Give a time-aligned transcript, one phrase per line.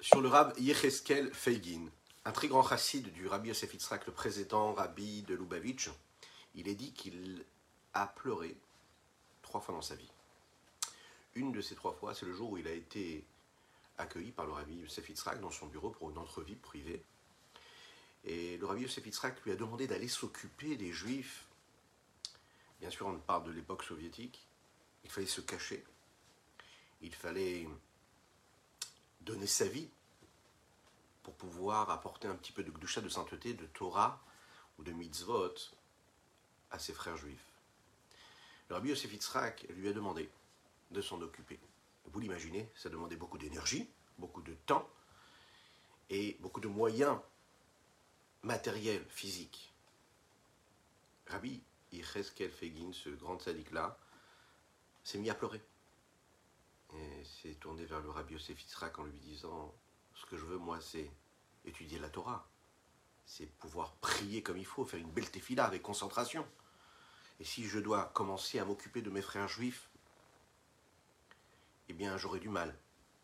[0.00, 1.90] sur le Rab Yecheskel Feigin,
[2.24, 5.90] un très grand chassid du Rabbi Yosef Yitzhak, le président Rabbi de Lubavitch.
[6.54, 7.44] Il est dit qu'il
[7.92, 8.56] a pleuré
[9.42, 10.10] trois fois dans sa vie.
[11.34, 13.24] Une de ces trois fois, c'est le jour où il a été
[13.98, 17.02] accueilli par le Rabbi Yosef Yitzhak dans son bureau pour une entrevue privée.
[18.24, 21.44] Et le Rabbi Yosef Yitzhak lui a demandé d'aller s'occuper des Juifs.
[22.80, 24.46] Bien sûr, on parle de l'époque soviétique.
[25.04, 25.84] Il fallait se cacher.
[27.02, 27.68] Il fallait
[29.20, 29.88] donner sa vie
[31.22, 34.22] pour pouvoir apporter un petit peu de gdusha, de sainteté, de Torah
[34.78, 35.54] ou de mitzvot
[36.70, 37.50] à ses frères juifs.
[38.68, 40.30] Le Rabbi Yosef Yitzhak lui a demandé
[40.90, 41.58] de s'en occuper.
[42.06, 43.88] Vous l'imaginez, ça demandait beaucoup d'énergie,
[44.18, 44.88] beaucoup de temps
[46.08, 47.18] et beaucoup de moyens
[48.42, 49.72] matériels, physiques.
[51.26, 53.98] Rabbi Yecheskel Fegin, ce grand sadique-là,
[55.04, 55.60] s'est mis à pleurer.
[57.24, 59.74] S'est tourné vers le Rabbi Yosef Yitzhak en lui disant
[60.14, 61.10] Ce que je veux, moi, c'est
[61.64, 62.48] étudier la Torah.
[63.24, 66.46] C'est pouvoir prier comme il faut, faire une belle tefila avec concentration.
[67.38, 69.88] Et si je dois commencer à m'occuper de mes frères juifs,
[71.88, 72.76] eh bien, j'aurai du mal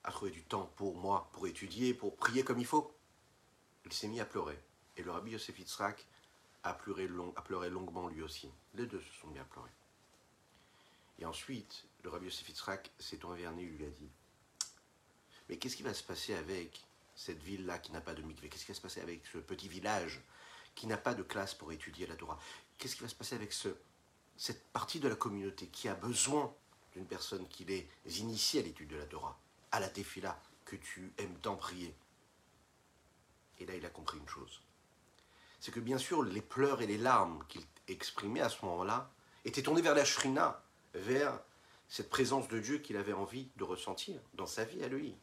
[0.04, 2.94] à trouver du temps pour moi, pour étudier, pour prier comme il faut.
[3.84, 4.58] Il s'est mis à pleurer.
[4.96, 6.06] Et le Rabbi Yosef Yitzhak
[6.62, 8.50] a pleuré, long, a pleuré longuement lui aussi.
[8.74, 9.70] Les deux se sont mis à pleurer.
[11.18, 14.08] Et ensuite, le Rabbi Yosef Yitzhak s'est vers lui a dit.
[15.48, 16.80] Mais qu'est-ce qui va se passer avec
[17.16, 19.66] cette ville-là qui n'a pas de mikvé Qu'est-ce qui va se passer avec ce petit
[19.66, 20.22] village
[20.76, 22.38] qui n'a pas de classe pour étudier la Torah?
[22.78, 23.70] Qu'est-ce qui va se passer avec ce,
[24.36, 26.54] cette partie de la communauté qui a besoin
[26.92, 27.88] d'une personne qui les
[28.20, 29.36] initie à l'étude de la Torah,
[29.72, 31.92] à la tefila, que tu aimes tant prier?
[33.58, 34.62] Et là, il a compris une chose.
[35.58, 39.10] C'est que bien sûr, les pleurs et les larmes qu'il exprimait à ce moment-là
[39.44, 40.62] étaient tournées vers la shrina,
[40.94, 41.40] vers
[41.88, 45.14] cette présence de Dieu qu'il avait envie de ressentir dans sa vie à lui.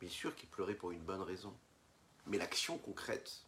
[0.00, 1.54] Bien sûr qu'il pleurait pour une bonne raison.
[2.26, 3.42] Mais l'action concrète,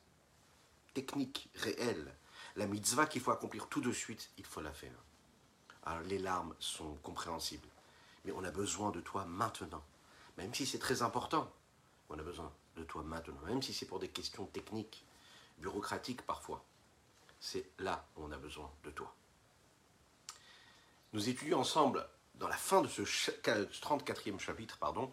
[0.95, 2.15] technique, réelle,
[2.57, 4.93] la mitzvah qu'il faut accomplir tout de suite, il faut la faire.
[5.85, 7.69] Alors les larmes sont compréhensibles.
[8.25, 9.83] Mais on a besoin de toi maintenant.
[10.39, 11.51] Même si c'est très important,
[12.09, 13.41] on a besoin de toi maintenant.
[13.47, 15.05] Même si c'est pour des questions techniques,
[15.59, 16.65] bureaucratiques parfois.
[17.41, 19.15] C'est là où on a besoin de toi.
[21.13, 22.07] Nous étudions ensemble,
[22.37, 25.13] dans la fin de ce 34e chapitre, pardon,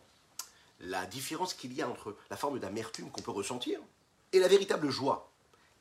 [0.79, 3.79] la différence qu'il y a entre la forme d'amertume qu'on peut ressentir
[4.31, 5.31] et la véritable joie.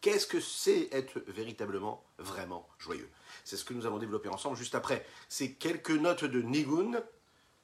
[0.00, 3.08] Qu'est-ce que c'est être véritablement, vraiment joyeux?
[3.44, 5.04] C'est ce que nous allons développer ensemble juste après.
[5.28, 7.02] C'est quelques notes de Nigun,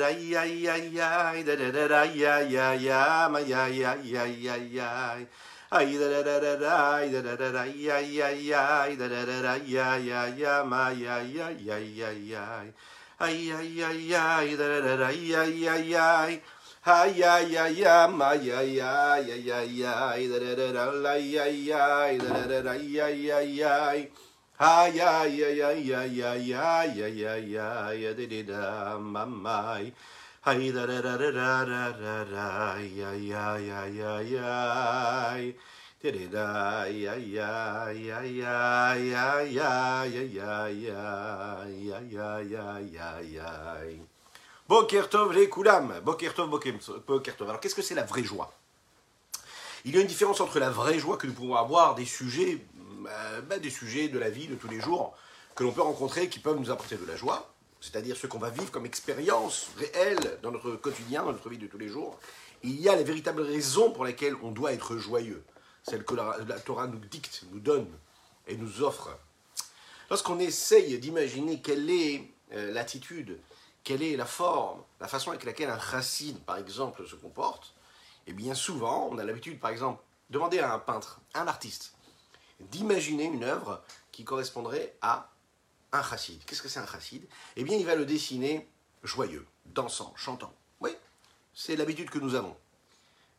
[0.00, 4.80] ay ay ay ay da da da da ay ay ay ay ay ay ay
[4.80, 8.28] ay ma ay da da da da da ay da da da da ya ya
[8.30, 12.42] ya ay da da da da ya ya ya ma ya ya ya ya ya
[13.20, 16.40] ay ay ay ay da da da da ya ya ya
[16.82, 21.14] Hi ya ya ya ma ya ya ya ya ya da da da da la
[21.14, 24.06] ya ya da da da da ya ya ya
[24.58, 29.78] Hi ya ya ya ya ya ya ya ya ya da da da ma ma
[30.42, 31.20] ay ay ay
[33.20, 33.76] ay ay
[35.12, 36.16] ay
[36.80, 37.20] ay
[38.40, 39.12] ay
[40.40, 40.80] ay
[41.76, 44.00] ay ay ay ay ay
[44.66, 48.50] Boker Tov les Koulam Boker Tov Boker Tov Alors qu'est-ce que c'est la vraie joie
[49.84, 52.64] Il y a une différence entre la vraie joie que nous pouvons avoir des sujets
[53.00, 55.14] bah, des sujets de la vie de tous les jours
[55.54, 58.50] que l'on peut rencontrer qui peuvent nous apporter de la joie c'est-à-dire ce qu'on va
[58.50, 62.18] vivre comme expérience réelle dans notre quotidien, dans notre vie de tous les jours,
[62.62, 65.42] il y a les véritables raisons pour lesquelles on doit être joyeux,
[65.82, 67.88] celles que la, Torah nous dicte, nous donne
[68.46, 69.16] et nous offre.
[70.10, 73.38] Lorsqu'on essaye d'imaginer quelle est euh, l'attitude,
[73.82, 77.74] quelle est la forme, la façon avec laquelle un racine, par exemple, se comporte,
[78.26, 81.94] eh bien souvent, on a l'habitude, par exemple, demander à un peintre, à un artiste,
[82.60, 83.82] d'imaginer une œuvre
[84.12, 85.30] qui correspondrait à
[85.92, 86.44] un chassid.
[86.44, 87.26] Qu'est-ce que c'est un chassid?
[87.56, 88.68] Eh bien, il va le dessiner
[89.02, 90.52] joyeux, dansant, chantant.
[90.80, 90.90] Oui,
[91.54, 92.56] c'est l'habitude que nous avons.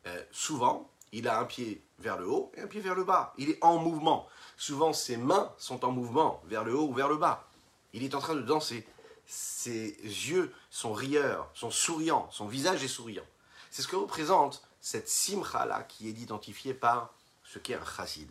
[0.07, 3.33] Euh, souvent, il a un pied vers le haut et un pied vers le bas.
[3.37, 4.27] Il est en mouvement.
[4.57, 7.47] Souvent, ses mains sont en mouvement, vers le haut ou vers le bas.
[7.93, 8.87] Il est en train de danser.
[9.25, 13.25] Ses yeux sont rieurs, sont souriants, son visage est souriant.
[13.69, 17.13] C'est ce que représente cette simcha-là qui est identifiée par
[17.43, 18.29] ce qu'est un chassid.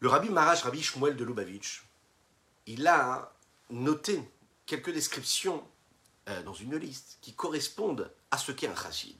[0.00, 1.84] Le rabbi Marash, rabbi Shmuel de Lubavitch,
[2.66, 3.32] il a
[3.70, 4.22] noté
[4.64, 5.66] quelques descriptions
[6.28, 9.16] euh, dans une liste qui correspondent à ce qu'est un chassid.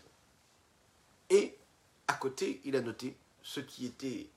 [1.30, 1.58] Et
[2.06, 4.30] à côté, il a noté ce qui était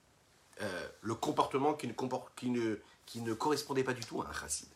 [0.62, 4.70] euh, le comportement qui ne, qui ne, correspondait pas du tout à un chassid.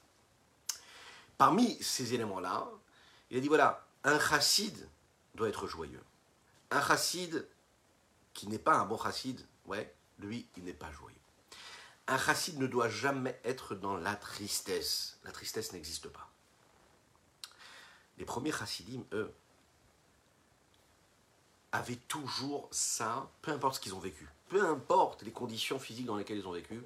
[1.38, 2.70] Parmi ces éléments-là,
[3.32, 4.88] il a dit voilà, un chassid
[5.34, 6.04] doit être joyeux.
[6.70, 7.48] Un chassid
[8.34, 11.16] qui n'est pas un bon chassid, ouais, lui, il n'est pas joyeux.
[12.08, 15.20] Un chassid ne doit jamais être dans la tristesse.
[15.24, 16.30] La tristesse n'existe pas.
[18.18, 19.34] Les premiers chassidim, eux,
[21.72, 26.16] avaient toujours ça, peu importe ce qu'ils ont vécu, peu importe les conditions physiques dans
[26.16, 26.82] lesquelles ils ont vécu,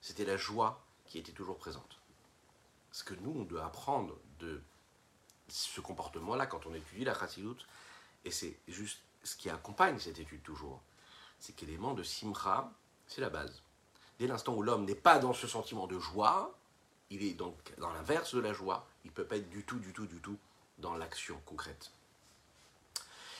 [0.00, 2.00] c'était la joie qui était toujours présente.
[2.90, 4.60] Ce que nous, on doit apprendre de
[5.48, 7.66] ce comportement-là quand on étudie la chassidoute,
[8.24, 10.82] et c'est juste ce qui accompagne cette étude toujours,
[11.38, 12.72] c'est qu'élément de simcha,
[13.06, 13.62] c'est la base.
[14.18, 16.56] Dès l'instant où l'homme n'est pas dans ce sentiment de joie,
[17.10, 19.78] il est donc dans l'inverse de la joie, il ne peut pas être du tout,
[19.78, 20.38] du tout, du tout
[20.78, 21.92] dans l'action concrète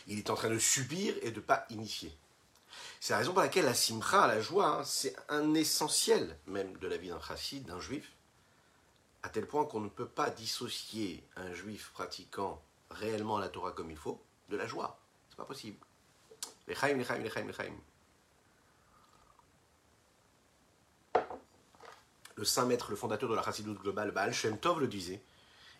[0.06, 2.16] il est en train de subir et de ne pas initier.
[3.00, 6.88] C'est la raison pour laquelle la simcha, la joie, hein, c'est un essentiel même de
[6.88, 8.12] la vie d'un chassid, d'un juif,
[9.22, 13.90] à tel point qu'on ne peut pas dissocier un juif pratiquant réellement la Torah comme
[13.90, 14.98] il faut de la joie.
[15.28, 15.78] C'est pas possible.
[22.36, 25.22] Le saint maître, le fondateur de la chassidoute globale, Baal Shem Tov le disait,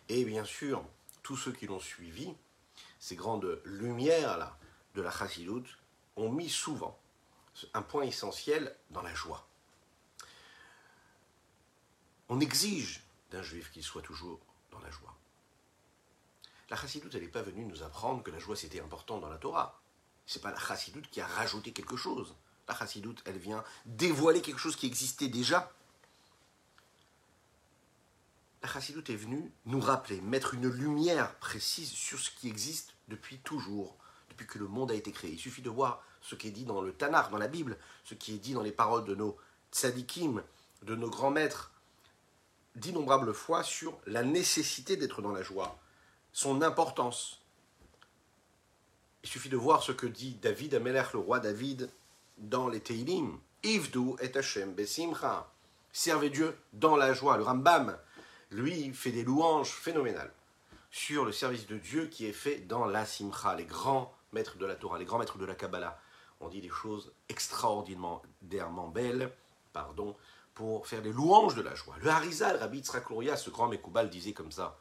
[0.09, 0.83] et bien sûr,
[1.23, 2.33] tous ceux qui l'ont suivi,
[2.99, 4.57] ces grandes lumières-là
[4.95, 5.77] de la chassidoute
[6.15, 6.97] ont mis souvent
[7.73, 9.47] un point essentiel dans la joie.
[12.29, 14.39] On exige d'un juif qu'il soit toujours
[14.71, 15.15] dans la joie.
[16.69, 19.37] La chassidoute, elle n'est pas venue nous apprendre que la joie c'était important dans la
[19.37, 19.79] Torah.
[20.25, 22.35] C'est pas la chassidoute qui a rajouté quelque chose.
[22.67, 25.71] La chassidoute, elle vient dévoiler quelque chose qui existait déjà
[28.63, 33.37] la chassidoute est venue nous rappeler, mettre une lumière précise sur ce qui existe depuis
[33.39, 33.97] toujours,
[34.29, 35.31] depuis que le monde a été créé.
[35.31, 38.15] Il suffit de voir ce qui est dit dans le Tanakh, dans la Bible, ce
[38.15, 39.37] qui est dit dans les paroles de nos
[39.73, 40.41] tzadikim,
[40.81, 41.71] de nos grands maîtres,
[42.75, 45.77] d'innombrables fois sur la nécessité d'être dans la joie,
[46.31, 47.41] son importance.
[49.23, 51.89] Il suffit de voir ce que dit David Amelech, le roi David,
[52.37, 53.37] dans les Teilim.
[53.63, 55.49] Ivdu et Hashem besimcha.
[55.93, 57.37] Servez Dieu dans la joie.
[57.37, 57.97] Le Rambam,
[58.53, 60.33] lui, fait des louanges phénoménales
[60.91, 64.65] sur le service de Dieu qui est fait dans la Simcha, les grands maîtres de
[64.65, 65.99] la Torah, les grands maîtres de la Kabbalah.
[66.39, 69.31] On dit des choses extraordinairement belles,
[69.71, 70.15] pardon,
[70.53, 71.95] pour faire des louanges de la joie.
[72.01, 73.05] Le Harizal, Rabbi Yitzhak
[73.37, 74.77] ce grand Mekoubal, disait comme ça,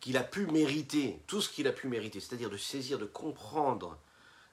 [0.00, 3.98] qu'il a pu mériter, tout ce qu'il a pu mériter, c'est-à-dire de saisir, de comprendre,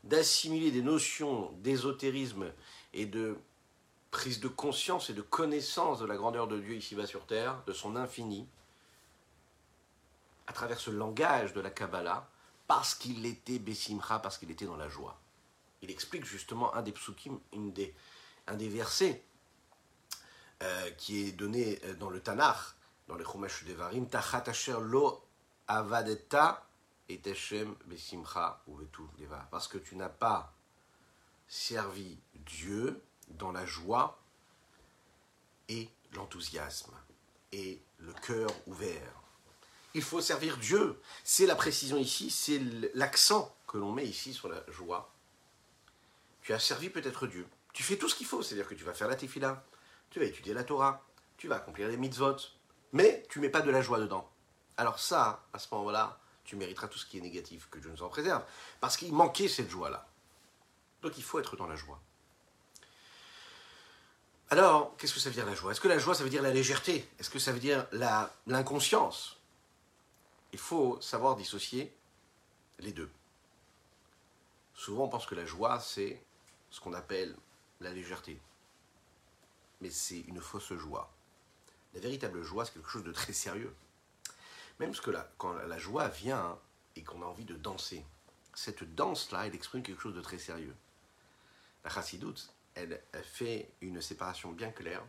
[0.04, 2.52] d'assimiler des notions d'ésotérisme
[2.94, 3.38] et de
[4.12, 7.74] prise de conscience et de connaissance de la grandeur de Dieu ici-bas sur terre, de
[7.74, 8.48] son infini,
[10.48, 12.28] à travers ce langage de la Kabbalah,
[12.68, 15.20] parce qu'il était Bessimcha, parce qu'il était dans la joie.
[15.82, 17.94] Il explique justement un des psukim, une des,
[18.48, 19.24] un des versets
[20.64, 22.58] euh, qui est donné euh, dans le Tanakh,
[23.08, 24.44] dans le Chumash Devarim, Tachat
[24.82, 25.24] lo
[25.68, 26.68] avadeta
[27.10, 27.22] et.
[29.52, 30.54] Parce que tu n'as pas
[31.48, 34.20] servi Dieu dans la joie
[35.70, 36.94] et l'enthousiasme
[37.52, 39.27] et le cœur ouvert.
[39.98, 41.02] Il faut servir Dieu.
[41.24, 42.62] C'est la précision ici, c'est
[42.94, 45.12] l'accent que l'on met ici sur la joie.
[46.44, 47.48] Tu as servi peut-être Dieu.
[47.74, 49.66] Tu fais tout ce qu'il faut, c'est-à-dire que tu vas faire la tefila,
[50.12, 51.04] tu vas étudier la Torah,
[51.38, 52.36] tu vas accomplir les mitzvot,
[52.92, 54.30] mais tu mets pas de la joie dedans.
[54.78, 58.04] Alors ça, à ce moment-là, tu mériteras tout ce qui est négatif, que Dieu nous
[58.04, 58.44] en préserve,
[58.80, 60.08] parce qu'il manquait cette joie-là.
[61.02, 62.00] Donc il faut être dans la joie.
[64.52, 65.72] Alors, qu'est-ce que ça veut dire la joie?
[65.72, 67.10] Est-ce que la joie, ça veut dire la légèreté?
[67.18, 67.88] Est-ce que ça veut dire
[68.46, 69.37] l'inconscience?
[70.58, 71.94] Il faut savoir dissocier
[72.80, 73.12] les deux.
[74.74, 76.20] Souvent, on pense que la joie, c'est
[76.72, 77.36] ce qu'on appelle
[77.80, 78.42] la légèreté.
[79.82, 81.14] Mais c'est une fausse joie.
[81.94, 83.72] La véritable joie, c'est quelque chose de très sérieux.
[84.80, 86.58] Même parce que là, quand la joie vient
[86.96, 88.04] et qu'on a envie de danser,
[88.56, 90.76] cette danse-là, elle exprime quelque chose de très sérieux.
[91.84, 95.04] La chassidoute, elle, elle fait une séparation bien claire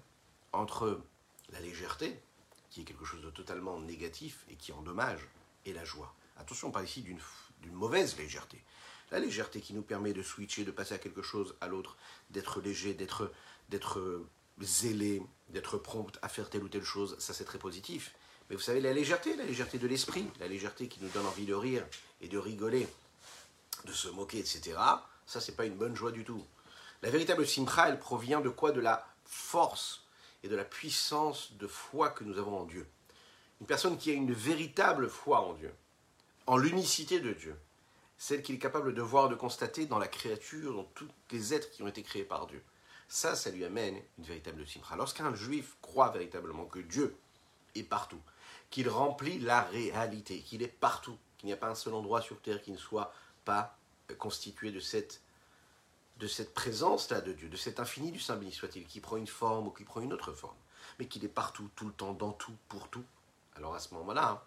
[0.52, 1.00] entre
[1.48, 2.20] la légèreté,
[2.68, 5.26] qui est quelque chose de totalement négatif et qui endommage,
[5.72, 6.14] la joie.
[6.36, 8.62] Attention, on parle ici d'une mauvaise légèreté.
[9.10, 11.96] La légèreté qui nous permet de switcher, de passer à quelque chose à l'autre,
[12.30, 13.32] d'être léger, d'être
[13.68, 14.24] d'être
[14.60, 18.14] zélé, d'être prompt à faire telle ou telle chose, ça c'est très positif.
[18.48, 21.44] Mais vous savez, la légèreté, la légèreté de l'esprit, la légèreté qui nous donne envie
[21.44, 21.86] de rire
[22.20, 22.88] et de rigoler,
[23.84, 24.78] de se moquer, etc.,
[25.26, 26.44] ça c'est pas une bonne joie du tout.
[27.02, 28.72] La véritable simcha, elle provient de quoi?
[28.72, 30.04] De la force
[30.42, 32.86] et de la puissance de foi que nous avons en Dieu.
[33.60, 35.74] Une personne qui a une véritable foi en Dieu,
[36.46, 37.58] en l'unicité de Dieu,
[38.16, 41.70] celle qu'il est capable de voir, de constater dans la créature, dans tous les êtres
[41.70, 42.62] qui ont été créés par Dieu.
[43.08, 44.96] Ça, ça lui amène une véritable simcha.
[44.96, 47.16] Lorsqu'un juif croit véritablement que Dieu
[47.74, 48.20] est partout,
[48.70, 52.40] qu'il remplit la réalité, qu'il est partout, qu'il n'y a pas un seul endroit sur
[52.40, 53.12] terre qui ne soit
[53.44, 53.76] pas
[54.18, 55.22] constitué de cette,
[56.18, 59.26] de cette présence-là de Dieu, de cet infini du Saint béni soit-il, qui prend une
[59.26, 60.56] forme ou qui prend une autre forme,
[60.98, 63.04] mais qu'il est partout, tout le temps, dans tout, pour tout.
[63.58, 64.40] Alors à ce moment-là, hein,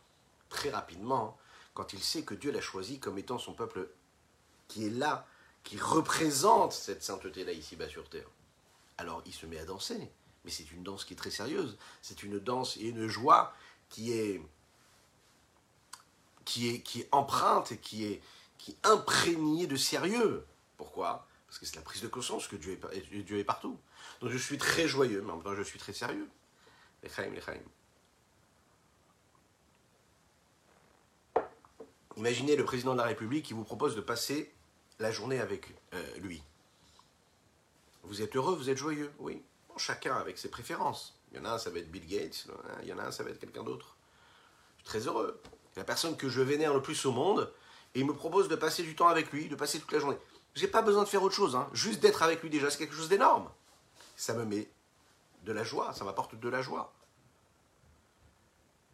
[0.50, 1.38] très rapidement,
[1.74, 3.90] quand il sait que Dieu l'a choisi comme étant son peuple
[4.70, 5.28] qui est là,
[5.64, 8.28] qui représente cette sainteté-là ici-bas sur terre,
[8.98, 10.10] alors il se met à danser.
[10.46, 11.78] Mais c'est une danse qui est très sérieuse.
[12.02, 13.54] C'est une danse et une joie
[13.90, 14.42] qui est,
[16.46, 18.22] qui est, qui empreinte et qui est,
[18.58, 20.46] qui imprégnée de sérieux.
[20.78, 21.28] Pourquoi?
[21.48, 23.78] Parce que c'est la prise de conscience que Dieu est, Dieu est partout.
[24.22, 26.30] Donc je suis très joyeux, mais en même temps je suis très sérieux.
[27.04, 27.10] Les
[32.18, 34.54] Imaginez le président de la République qui vous propose de passer
[35.00, 36.44] la journée avec euh, lui.
[38.04, 39.42] Vous êtes heureux, vous êtes joyeux, oui.
[39.78, 41.20] chacun avec ses préférences.
[41.32, 42.48] Il y en a un, ça va être Bill Gates,
[42.82, 43.96] il y en a un, ça va être quelqu'un d'autre.
[44.78, 45.42] Je suis très heureux.
[45.76, 47.52] La personne que je vénère le plus au monde,
[47.96, 50.18] et il me propose de passer du temps avec lui, de passer toute la journée.
[50.56, 51.70] J'ai pas besoin de faire autre chose, hein.
[51.72, 53.50] juste d'être avec lui déjà, c'est quelque chose d'énorme.
[54.18, 54.70] Ça me met
[55.44, 56.94] de la joie, ça m'apporte de la joie.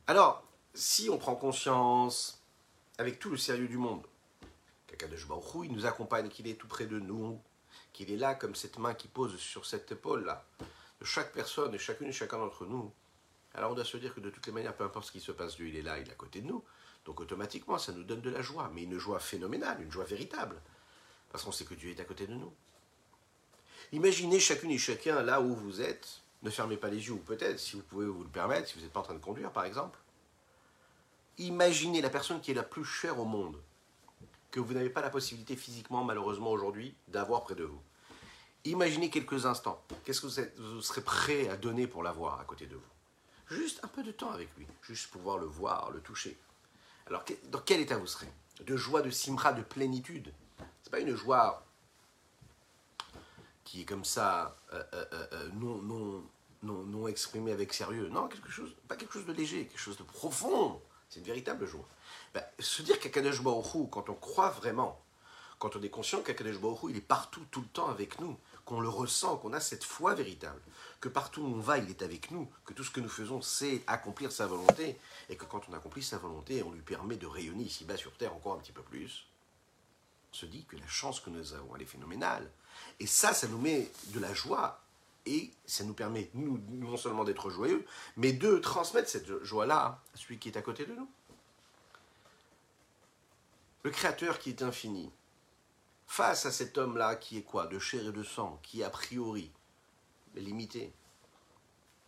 [0.05, 0.43] Alors,
[0.73, 2.43] si on prend conscience
[2.97, 4.03] avec tout le sérieux du monde.
[4.87, 7.39] Kakadosh Baruch il nous accompagne, qu'il est tout près de nous,
[7.93, 10.45] qu'il est là comme cette main qui pose sur cette épaule-là,
[10.99, 12.91] de chaque personne, et chacune et chacun d'entre nous.
[13.53, 15.31] Alors on doit se dire que de toutes les manières, peu importe ce qui se
[15.31, 16.63] passe, Dieu il est là, il est à côté de nous.
[17.05, 20.61] Donc automatiquement, ça nous donne de la joie, mais une joie phénoménale, une joie véritable,
[21.31, 22.53] parce qu'on sait que Dieu est à côté de nous.
[23.91, 27.59] Imaginez chacune et chacun là où vous êtes, ne fermez pas les yeux, ou peut-être,
[27.59, 29.65] si vous pouvez vous le permettre, si vous n'êtes pas en train de conduire par
[29.65, 29.97] exemple,
[31.37, 33.61] Imaginez la personne qui est la plus chère au monde,
[34.49, 37.81] que vous n'avez pas la possibilité physiquement, malheureusement aujourd'hui, d'avoir près de vous.
[38.65, 39.81] Imaginez quelques instants.
[40.03, 40.27] Qu'est-ce que
[40.59, 43.55] vous, serez prêt à donner pour l'avoir à côté de vous?
[43.55, 46.37] Juste un peu de temps avec lui, juste pouvoir le voir, le toucher.
[47.05, 48.27] Alors, dans quel état vous serez?
[48.65, 50.33] De joie, de simra, de plénitude?
[50.81, 51.63] C'est pas une joie
[53.63, 56.23] qui est comme ça, euh, euh, euh, non, non,
[56.63, 58.09] non, non exprimée avec sérieux.
[58.09, 60.81] Non, quelque chose, pas quelque chose de léger, quelque chose de profond.
[61.09, 61.87] C'est une véritable joie.
[62.33, 65.01] Ben, se dire qu'Akadosh Baruch quand on croit vraiment,
[65.59, 68.81] quand on est conscient qu'Akadosh Baruch il est partout, tout le temps avec nous, qu'on
[68.81, 70.61] le ressent, qu'on a cette foi véritable,
[70.99, 73.41] que partout où on va, il est avec nous, que tout ce que nous faisons,
[73.41, 74.99] c'est accomplir sa volonté,
[75.29, 78.35] et que quand on accomplit sa volonté, on lui permet de rayonner ici-bas sur Terre
[78.35, 79.27] encore un petit peu plus,
[80.31, 82.51] on se dit que la chance que nous avons, elle est phénoménale.
[82.99, 84.81] Et ça, ça nous met de la joie
[85.27, 90.39] et ça nous permet, non seulement d'être joyeux, mais de transmettre cette joie-là à celui
[90.39, 91.09] qui est à côté de nous.
[93.83, 95.11] Le Créateur qui est infini,
[96.07, 97.67] face à cet homme-là qui est quoi?
[97.67, 99.51] De chair et de sang, qui a priori
[100.35, 100.91] est limité,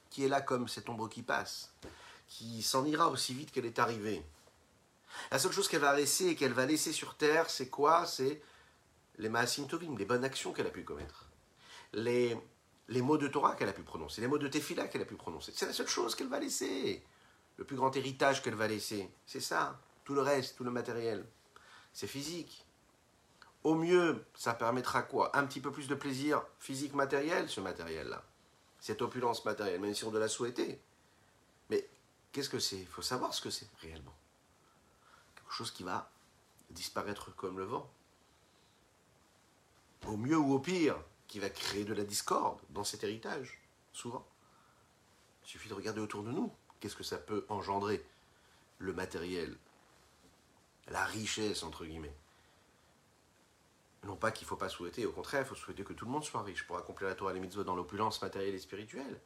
[0.10, 1.74] qui est là comme cette ombre qui passe,
[2.28, 4.24] qui s'en ira aussi vite qu'elle est arrivée.
[5.32, 8.06] La seule chose qu'elle va laisser, qu'elle va laisser sur terre, c'est quoi?
[8.06, 8.42] C'est
[9.18, 11.26] les maasim tovim, les bonnes actions qu'elle a pu commettre.
[11.94, 12.38] Les
[12.90, 15.16] les mots de Torah qu'elle a pu prononcer, les mots de Tefila qu'elle a pu
[15.16, 15.54] prononcer.
[15.56, 17.04] C'est la seule chose qu'elle va laisser.
[17.58, 19.12] Le plus grand héritage qu'elle va laisser.
[19.26, 19.80] C'est ça.
[20.06, 21.26] Tout le reste, tout le matériel.
[21.94, 22.66] C'est physique.
[23.64, 25.38] Au mieux, ça permettra quoi?
[25.38, 28.24] Un petit peu plus de plaisir physique matériel, ce matériel-là.
[28.80, 30.82] Cette opulence matérielle, même si on doit la souhaiter.
[31.70, 31.88] Mais
[32.32, 32.78] qu'est-ce que c'est?
[32.78, 34.16] Il faut savoir ce que c'est réellement.
[35.36, 36.10] Quelque chose qui va
[36.72, 37.92] disparaître comme le vent.
[40.08, 40.96] Au mieux ou au pire,
[41.30, 43.62] qui va créer de la discorde dans cet héritage,
[43.94, 44.28] souvent.
[45.44, 46.52] Il suffit de regarder autour de nous.
[46.80, 48.04] Qu'est-ce que ça peut engendrer
[48.80, 49.56] Le matériel,
[50.88, 52.16] la richesse, entre guillemets?
[54.04, 56.12] Non pas qu'il ne faut pas souhaiter, au contraire, il faut souhaiter que tout le
[56.12, 59.22] monde soit riche pour accomplir la Torah les mitzvot dans l'opulence matérielle et spirituelle.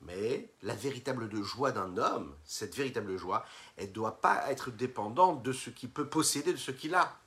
[0.00, 3.44] Mais la véritable joie d'un homme, cette véritable joie,
[3.76, 7.20] elle ne doit pas être dépendante de ce qu'il peut posséder, de ce qu'il a.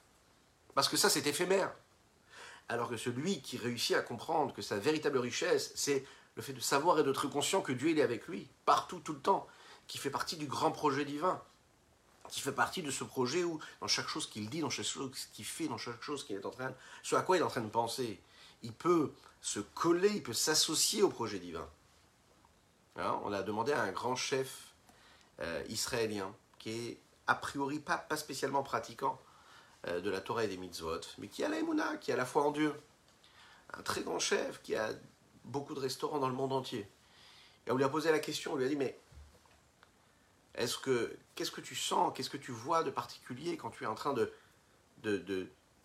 [0.74, 1.74] Parce que ça, c'est éphémère.
[2.70, 6.60] Alors que celui qui réussit à comprendre que sa véritable richesse, c'est le fait de
[6.60, 9.48] savoir et d'être conscient que Dieu est avec lui, partout, tout le temps,
[9.88, 11.42] qui fait partie du grand projet divin,
[12.30, 15.12] qui fait partie de ce projet où, dans chaque chose qu'il dit, dans chaque chose
[15.34, 17.50] qu'il fait, dans chaque chose qu'il est en train, ce à quoi il est en
[17.50, 18.22] train de penser,
[18.64, 21.68] il peut se coller, il peut s'associer au projet divin.
[22.96, 24.74] Hein, on a demandé à un grand chef
[25.42, 29.20] euh, israélien, qui est a priori pas, pas spécialement pratiquant
[29.88, 32.52] de la Torah et des mitzvot, mais qui a la qui a la foi en
[32.52, 32.74] Dieu.
[33.74, 34.92] Un très grand chef qui a
[35.46, 36.88] beaucoup de restaurants dans le monde entier.
[37.66, 38.98] Et on lui a posé la question, on lui a dit, mais
[40.56, 43.88] est-ce que, qu'est-ce que tu sens, qu'est-ce que tu vois de particulier quand tu es
[43.88, 44.32] en train de,
[45.04, 45.18] de,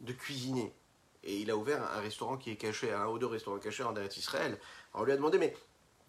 [0.00, 0.75] de, cuisiner?
[1.23, 3.95] Et il a ouvert un restaurant qui est caché, un ou deux restaurants cachés en
[3.97, 4.59] Eretz Israël.
[4.95, 5.57] on lui a demandé, mais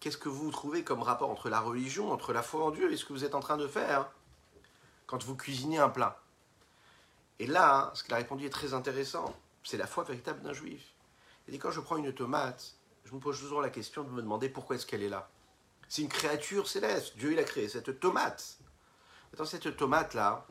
[0.00, 2.96] qu'est-ce que vous trouvez comme rapport entre la religion, entre la foi en Dieu et
[2.96, 4.10] ce que vous êtes en train de faire
[5.06, 6.22] quand vous cuisinez un plat?
[7.38, 9.34] Et là, ce qu'il a répondu est très intéressant.
[9.62, 10.94] C'est la foi véritable d'un juif.
[11.46, 14.22] Il dit, quand je prends une tomate, je me pose toujours la question de me
[14.22, 15.30] demander pourquoi est-ce qu'elle est là.
[15.88, 17.16] C'est une créature céleste.
[17.16, 18.58] Dieu, il a créé cette tomate.
[19.36, 20.46] Dans cette tomate-là,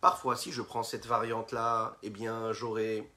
[0.00, 3.10] parfois, si je prends cette variante-là, eh bien, j'aurai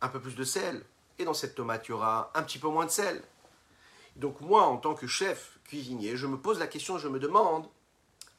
[0.00, 0.84] un peu plus de sel.
[1.18, 3.22] Et dans cette tomate, il y aura un petit peu moins de sel.
[4.16, 7.68] Donc moi, en tant que chef cuisinier, je me pose la question, je me demande,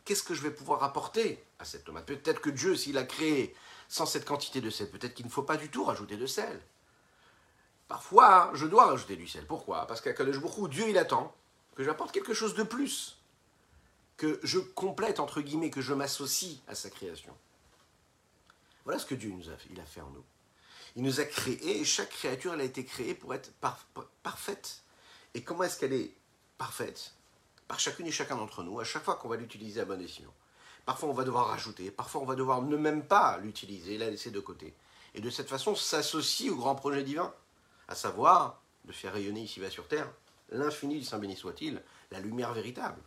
[0.06, 3.56] qu'est-ce que je vais pouvoir apporter à cette tomate Peut-être que Dieu, s'il a créé
[3.88, 6.62] sans cette quantité de sel, peut-être qu'il ne faut pas du tout rajouter de sel.
[7.88, 9.46] Parfois, je dois rajouter du sel.
[9.46, 9.88] Pourquoi?
[9.88, 11.34] Parce qu'à Kadosh Dieu, il attend
[11.76, 13.18] que j'apporte quelque chose de plus,
[14.18, 17.36] que je complète, entre guillemets, que je m'associe à sa création.
[18.84, 20.24] Voilà ce que Dieu nous a, il a fait en nous.
[20.96, 23.52] Il nous a créés, et chaque créature, elle a été créée pour être
[24.24, 24.82] parfaite.
[25.34, 26.14] Et comment est-ce qu'elle est
[26.58, 27.14] parfaite?
[27.68, 30.34] Par chacune et chacun d'entre nous, à chaque fois qu'on va l'utiliser à bon escient.
[30.88, 34.32] Parfois, on va devoir rajouter, parfois, on va devoir ne même pas l'utiliser, la laisser
[34.32, 34.74] de côté.
[35.16, 37.34] Et de cette façon, s'associe au grand projet divin,
[37.90, 40.10] à savoir de faire rayonner ici-bas sur terre
[40.50, 43.02] l'infini du Saint béni soit-il, la lumière véritable.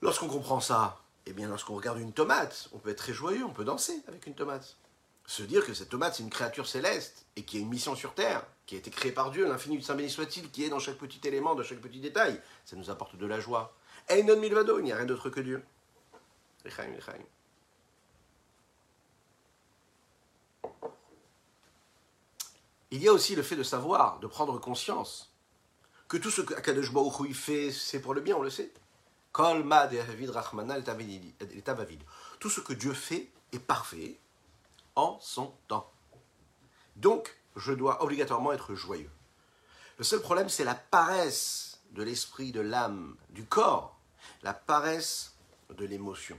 [0.00, 3.52] Lorsqu'on comprend ça, eh bien lorsqu'on regarde une tomate, on peut être très joyeux, on
[3.52, 4.78] peut danser avec une tomate.
[5.26, 8.14] Se dire que cette tomate, c'est une créature céleste et qui a une mission sur
[8.14, 10.78] terre, qui a été créée par Dieu, l'infini du Saint béni soit-il, qui est dans
[10.78, 13.74] chaque petit élément, dans chaque petit détail, ça nous apporte de la joie.
[14.08, 15.62] Einon milvado, il n'y a rien d'autre que Dieu.
[22.90, 25.30] Il y a aussi le fait de savoir, de prendre conscience
[26.08, 28.72] que tout ce que Akadosh Baruch fait, c'est pour le bien, on le sait.
[32.40, 34.18] Tout ce que Dieu fait est parfait
[34.96, 35.92] en son temps.
[36.96, 39.10] Donc, je dois obligatoirement être joyeux.
[39.98, 43.97] Le seul problème, c'est la paresse de l'esprit, de l'âme, du corps,
[44.42, 45.34] la paresse
[45.70, 46.38] de l'émotion,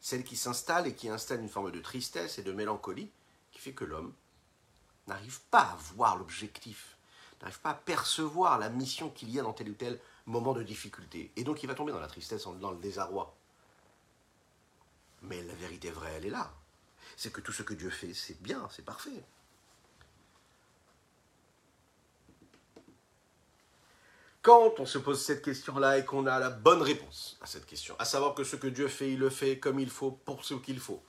[0.00, 3.10] celle qui s'installe et qui installe une forme de tristesse et de mélancolie
[3.52, 4.12] qui fait que l'homme
[5.06, 6.96] n'arrive pas à voir l'objectif,
[7.40, 10.62] n'arrive pas à percevoir la mission qu'il y a dans tel ou tel moment de
[10.62, 11.30] difficulté.
[11.36, 13.36] Et donc il va tomber dans la tristesse, dans le désarroi.
[15.22, 16.52] Mais la vérité vraie, elle est là.
[17.16, 19.24] C'est que tout ce que Dieu fait, c'est bien, c'est parfait.
[24.44, 27.96] Quand on se pose cette question-là et qu'on a la bonne réponse à cette question,
[27.98, 30.52] à savoir que ce que Dieu fait, il le fait comme il faut, pour ce
[30.52, 31.02] qu'il faut,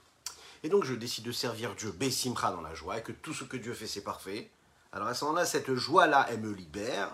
[0.63, 3.43] et donc je décide de servir Dieu, Bessimra dans la joie, et que tout ce
[3.43, 4.49] que Dieu fait, c'est parfait.
[4.93, 7.11] Alors à ce moment-là, cette joie-là, elle me libère.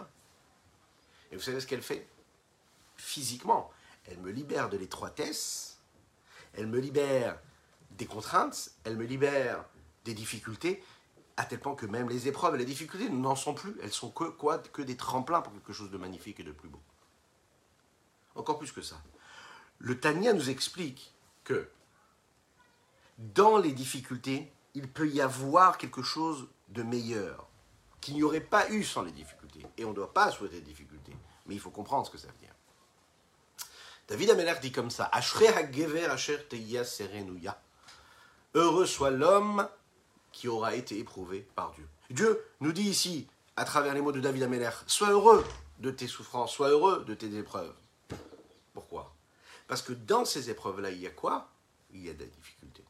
[1.31, 2.07] Et vous savez ce qu'elle fait?
[2.97, 3.71] Physiquement,
[4.05, 5.79] elle me libère de l'étroitesse,
[6.53, 7.39] elle me libère
[7.97, 9.65] des contraintes, elle me libère
[10.05, 10.83] des difficultés,
[11.41, 13.75] à tel point que même les épreuves et les difficultés n'en sont plus.
[13.81, 16.69] Elles sont que, quoi que des tremplins pour quelque chose de magnifique et de plus
[16.69, 16.79] beau.
[18.35, 19.01] Encore plus que ça.
[19.79, 21.67] Le Tania nous explique que
[23.17, 27.47] dans les difficultés, il peut y avoir quelque chose de meilleur,
[28.01, 29.65] qu'il n'y aurait pas eu sans les difficultés.
[29.77, 31.15] Et on ne doit pas souhaiter des difficultés,
[31.47, 32.53] mais il faut comprendre ce que ça veut dire.
[34.07, 35.09] David Ameller dit comme ça
[38.53, 39.67] Heureux soit l'homme
[40.31, 41.87] qui aura été éprouvé par Dieu.
[42.09, 45.45] Dieu nous dit ici, à travers les mots de David Ameller, sois heureux
[45.79, 47.73] de tes souffrances, sois heureux de tes épreuves.
[48.73, 49.13] Pourquoi?
[49.67, 51.49] Parce que dans ces épreuves-là, il y a quoi?
[51.93, 52.83] Il y a des difficultés.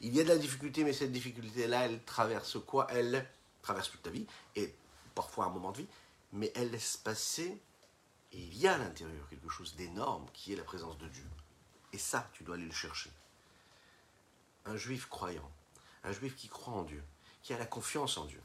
[0.00, 2.86] Il y a de la difficulté, mais cette difficulté-là, elle traverse quoi?
[2.90, 3.26] Elle
[3.62, 4.74] traverse toute ta vie, et
[5.14, 5.88] parfois un moment de vie,
[6.32, 7.60] mais elle laisse passer,
[8.32, 11.26] et il y a à l'intérieur quelque chose d'énorme qui est la présence de Dieu.
[11.92, 13.10] Et ça, tu dois aller le chercher.
[14.66, 15.50] Un juif croyant,
[16.06, 17.02] un juif qui croit en Dieu,
[17.42, 18.40] qui a la confiance en Dieu.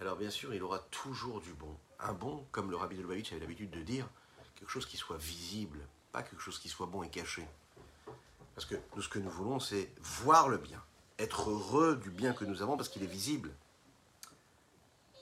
[0.00, 1.74] Alors bien sûr, il aura toujours du bon.
[2.00, 4.06] Un bon, comme le rabbi de Lubavitch avait l'habitude de dire,
[4.56, 5.80] quelque chose qui soit visible,
[6.12, 7.46] pas quelque chose qui soit bon et caché.
[8.54, 10.82] Parce que nous, ce que nous voulons, c'est voir le bien,
[11.18, 13.52] être heureux du bien que nous avons parce qu'il est visible.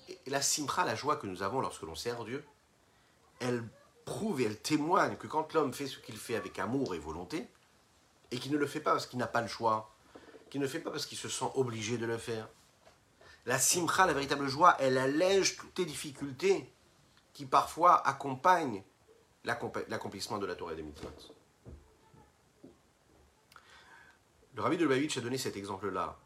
[0.09, 2.45] Et la simcha, la joie que nous avons lorsque l'on sert Dieu,
[3.41, 3.63] elle
[4.07, 7.47] prouve et elle témoigne que quand l'homme fait ce qu'il fait avec amour et volonté,
[8.31, 9.96] et qu'il ne le fait pas parce qu'il n'a pas le choix,
[10.51, 12.49] qu'il ne fait pas parce qu'il se sent obligé de le faire,
[13.47, 16.73] la simcha, la véritable joie, elle allège toutes les difficultés
[17.33, 18.83] qui parfois accompagnent
[19.45, 21.09] l'accomplissement de la Torah des mitzvot.
[24.55, 26.19] Le rabbi de Lubavitch a donné cet exemple-là.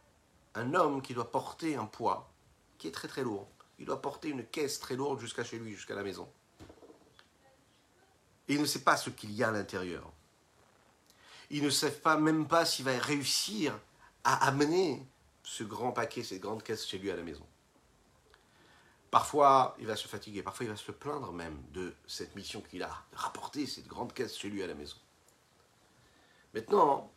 [0.54, 2.30] Un homme qui doit porter un poids
[2.78, 3.48] qui est très très lourd.
[3.78, 6.30] Il doit porter une caisse très lourde jusqu'à chez lui, jusqu'à la maison.
[8.48, 10.10] Et il ne sait pas ce qu'il y a à l'intérieur.
[11.50, 13.76] Il ne sait pas même pas s'il va réussir
[14.30, 15.04] à amener
[15.42, 17.44] ce grand paquet, cette grande caisse chez lui à la maison.
[19.10, 22.84] Parfois, il va se fatiguer, parfois il va se plaindre même de cette mission qu'il
[22.84, 24.96] a, de cette grande caisse chez lui à la maison.
[26.54, 27.10] Maintenant,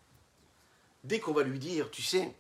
[1.04, 2.36] dès qu'on va lui dire, tu sais,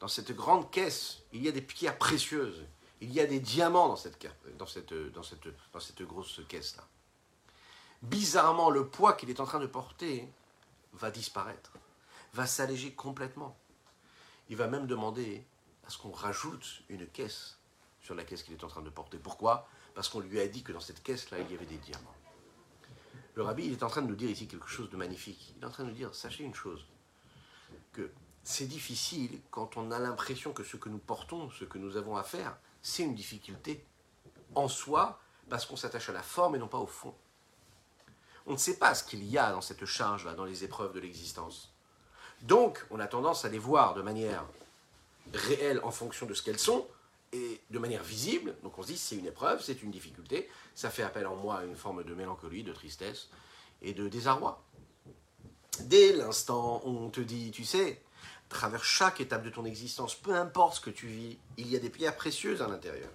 [0.00, 2.62] dans cette grande caisse, il y a des pierres précieuses,
[3.00, 4.22] il y a des diamants dans cette,
[4.58, 6.86] dans cette, dans cette, dans cette grosse caisse-là.
[8.02, 10.28] Bizarrement, le poids qu'il est en train de porter
[10.92, 11.72] va disparaître,
[12.34, 13.56] va s'alléger complètement.
[14.48, 15.44] Il va même demander
[15.86, 17.58] à ce qu'on rajoute une caisse
[18.00, 19.18] sur la caisse qu'il est en train de porter.
[19.18, 19.68] Pourquoi?
[19.94, 22.14] Parce qu'on lui a dit que dans cette caisse-là, il y avait des diamants.
[23.34, 25.54] Le rabbi, il est en train de nous dire ici quelque chose de magnifique.
[25.56, 26.86] Il est en train de nous dire, sachez une chose,
[27.92, 28.10] que
[28.44, 32.16] c'est difficile quand on a l'impression que ce que nous portons, ce que nous avons
[32.16, 33.84] à faire, c'est une difficulté
[34.54, 37.14] en soi, parce qu'on s'attache à la forme et non pas au fond.
[38.46, 41.00] On ne sait pas ce qu'il y a dans cette charge-là, dans les épreuves de
[41.00, 41.73] l'existence.
[42.42, 44.44] Donc, on a tendance à les voir de manière
[45.32, 46.86] réelle en fonction de ce qu'elles sont,
[47.34, 48.54] et de manière visible.
[48.62, 51.58] Donc on se dit, c'est une épreuve, c'est une difficulté, ça fait appel en moi
[51.58, 53.28] à une forme de mélancolie, de tristesse
[53.82, 54.62] et de désarroi.
[55.80, 58.00] Dès l'instant où on te dit, tu sais,
[58.50, 61.76] à travers chaque étape de ton existence, peu importe ce que tu vis, il y
[61.76, 63.10] a des pierres précieuses à l'intérieur.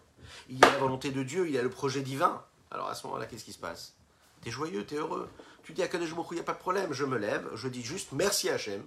[0.50, 2.44] Il y a la volonté de Dieu, il y a le projet divin.
[2.72, 3.94] Alors à ce moment-là, qu'est-ce qui se passe?
[4.42, 5.30] Tu es joyeux, tu es heureux.
[5.64, 7.84] Tu dis à Kadesh il n'y a pas de problème, je me lève, je dis
[7.84, 8.84] juste merci Hachem.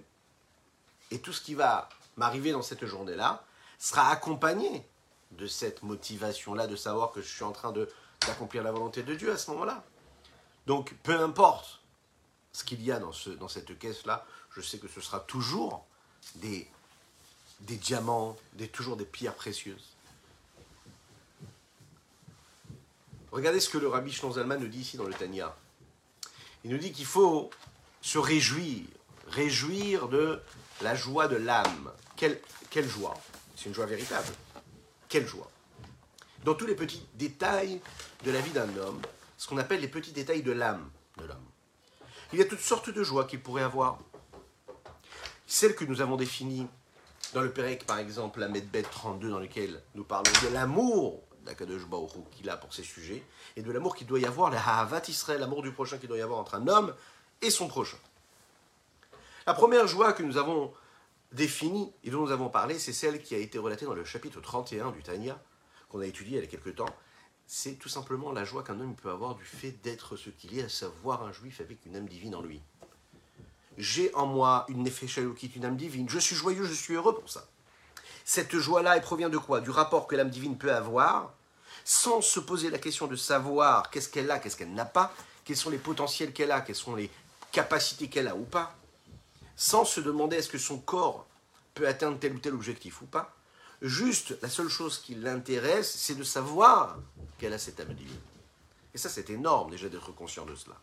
[1.13, 3.45] Et tout ce qui va m'arriver dans cette journée-là
[3.77, 4.83] sera accompagné
[5.29, 7.71] de cette motivation-là, de savoir que je suis en train
[8.25, 9.83] d'accomplir la volonté de Dieu à ce moment-là.
[10.65, 11.81] Donc peu importe
[12.51, 15.85] ce qu'il y a dans, ce, dans cette caisse-là, je sais que ce sera toujours
[16.35, 16.67] des,
[17.59, 19.93] des diamants, des, toujours des pierres précieuses.
[23.31, 25.55] Regardez ce que le rabbi Zalman nous dit ici dans le Tanya.
[26.63, 27.51] Il nous dit qu'il faut
[28.01, 28.81] se réjouir,
[29.27, 30.41] réjouir de
[30.83, 31.91] la joie de l'âme.
[32.15, 32.39] Quelle,
[32.87, 33.15] joie
[33.55, 34.27] C'est une joie véritable.
[35.09, 35.49] Quelle joie
[36.43, 37.81] Dans tous les petits détails
[38.23, 39.01] de la vie d'un homme,
[39.37, 41.45] ce qu'on appelle les petits détails de l'âme de l'homme.
[42.31, 43.99] Il y a toutes sortes de joies qu'il pourrait avoir.
[45.47, 46.67] Celles que nous avons définies
[47.33, 51.81] dans le Pérec, par exemple, la Medbet 32, dans lequel nous parlons de l'amour d'Akadosh
[52.31, 53.23] qu'il a pour ses sujets,
[53.55, 56.17] et de l'amour qu'il doit y avoir, la Havat Israël, l'amour du prochain qu'il doit
[56.17, 56.93] y avoir entre un homme
[57.41, 57.97] et son prochain.
[59.45, 60.73] La première joie que nous avons
[61.33, 64.39] définie et dont nous avons parlé, c'est celle qui a été relatée dans le chapitre
[64.39, 65.37] 31 du Tanya,
[65.89, 66.95] qu'on a étudié il y a quelques temps,
[67.45, 70.63] c'est tout simplement la joie qu'un homme peut avoir du fait d'être ce qu'il est,
[70.63, 72.61] à savoir un juif avec une âme divine en lui.
[73.77, 76.07] J'ai en moi une qui est une âme divine.
[76.09, 77.45] Je suis joyeux, je suis heureux pour ça.
[78.23, 79.59] Cette joie-là, elle provient de quoi?
[79.59, 81.33] Du rapport que l'âme divine peut avoir,
[81.83, 85.57] sans se poser la question de savoir qu'est-ce qu'elle a, qu'est-ce qu'elle n'a pas, quels
[85.57, 87.09] sont les potentiels qu'elle a, quelles sont les
[87.51, 88.77] capacités qu'elle a ou pas,
[89.55, 91.27] sans se demander est-ce que son corps
[91.73, 93.35] peut atteindre tel ou tel objectif ou pas.
[93.81, 96.97] Juste, la seule chose qui l'intéresse, c'est de savoir
[97.37, 97.95] qu'elle a cette âme.
[98.93, 100.79] Et ça, c'est énorme déjà d'être conscient de cela.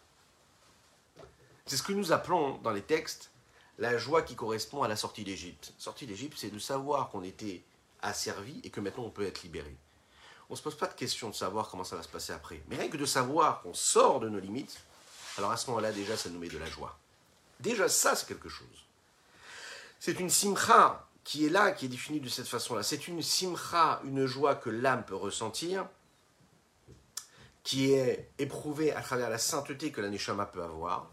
[1.66, 3.30] C'est ce que nous appelons dans les textes
[3.78, 5.72] la joie qui correspond à la sortie d'Égypte.
[5.78, 7.62] Sortie d'Égypte, c'est de savoir qu'on était
[8.02, 9.74] asservi et que maintenant on peut être libéré.
[10.50, 12.61] On ne se pose pas de question de savoir comment ça va se passer après.
[12.68, 14.80] Mais rien que de savoir qu'on sort de nos limites,
[15.38, 16.98] alors à ce moment-là, déjà, ça nous met de la joie.
[17.61, 18.66] Déjà, ça, c'est quelque chose.
[19.99, 22.83] C'est une simcha qui est là, qui est définie de cette façon-là.
[22.83, 25.87] C'est une simcha, une joie que l'âme peut ressentir,
[27.62, 31.11] qui est éprouvée à travers la sainteté que la neshama peut avoir.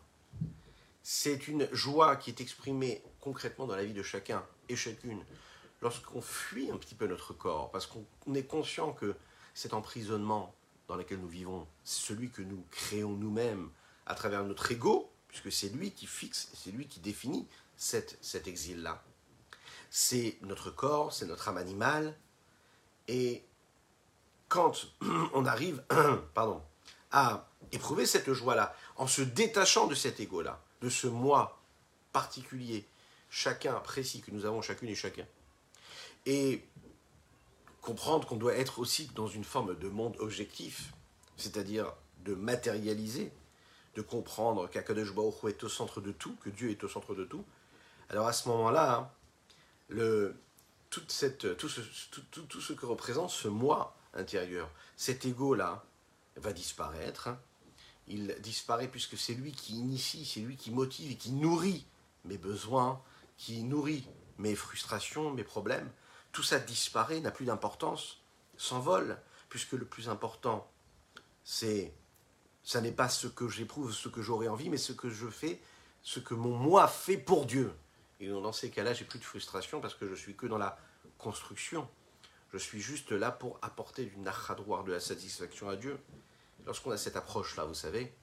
[1.04, 5.24] C'est une joie qui est exprimée concrètement dans la vie de chacun et chacune
[5.82, 9.16] lorsqu'on fuit un petit peu notre corps, parce qu'on est conscient que
[9.54, 10.56] cet emprisonnement
[10.88, 13.70] dans lequel nous vivons, c'est celui que nous créons nous-mêmes
[14.06, 19.04] à travers notre ego, puisque c'est lui qui fixe, c'est lui qui définit cet exil-là.
[19.90, 22.16] C'est notre corps, c'est notre âme animale,
[23.08, 23.44] et
[24.48, 24.88] quand
[25.34, 25.84] on arrive
[26.34, 26.62] pardon,
[27.12, 31.60] à éprouver cette joie-là, en se détachant de cet ego-là, de ce moi
[32.12, 32.86] particulier,
[33.30, 35.26] chacun précis que nous avons chacune et chacun.
[36.26, 36.66] Et
[37.82, 40.94] comprendre qu'on doit être aussi dans une forme de monde objectif,
[41.38, 41.94] c'est-à-dire
[42.26, 43.32] de matérialiser,
[43.98, 47.26] de comprendre qu'Akadosh Baruch est au centre de tout, que Dieu est au centre de
[47.26, 47.44] tout.
[48.10, 49.10] Alors à ce moment-là,
[49.90, 50.32] hein,
[50.92, 55.84] tout, ce, tout, tout, ce que représente ce moi intérieur, cet ego-là,
[56.36, 57.30] va disparaître.
[57.30, 57.40] Hein.
[58.08, 61.84] Il disparaît puisque c'est lui qui initie, c'est lui qui motive et qui nourrit
[62.24, 63.02] mes besoins,
[63.36, 64.08] qui nourrit
[64.38, 65.90] mes frustrations, mes problèmes.
[66.34, 68.22] Tout ça disparaît, n'a plus d'importance,
[68.58, 70.70] s'envole, puisque le plus important,
[71.44, 71.92] c'est,
[72.68, 75.62] ça n'est pas ce que j'éprouve, ce que j'aurais envie, mais ce que je fais,
[76.04, 77.72] ce que mon moi fait pour Dieu.
[78.20, 80.78] Et dans ces cas-là, j'ai plus de frustration parce que je suis que dans la
[81.18, 81.88] construction.
[82.52, 85.98] Je suis juste là pour apporter du nachadroir, de la satisfaction à Dieu.
[86.66, 88.14] Lorsqu'on a cette approche-là, vous savez,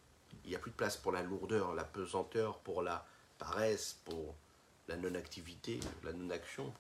[0.44, 3.06] il n'y a plus de place pour la lourdeur, la pesanteur, pour la
[3.38, 4.34] paresse, pour
[4.88, 6.70] la non-activité, la non-action.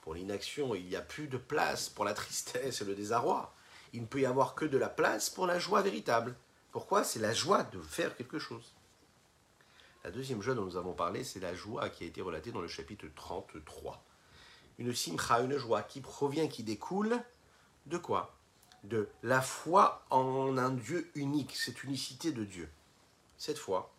[0.00, 3.54] Pour l'inaction, il n'y a plus de place pour la tristesse et le désarroi.
[3.92, 6.34] Il ne peut y avoir que de la place pour la joie véritable.
[6.74, 8.72] Pourquoi C'est la joie de faire quelque chose?
[10.02, 12.60] La deuxième joie dont nous avons parlé, c'est la joie qui a été relatée dans
[12.60, 14.02] le chapitre 33.
[14.78, 17.22] Une simcha, une joie qui provient, qui découle
[17.86, 18.36] de quoi?
[18.82, 22.68] De la foi en un Dieu unique, cette unicité de Dieu.
[23.38, 23.94] Cette foi,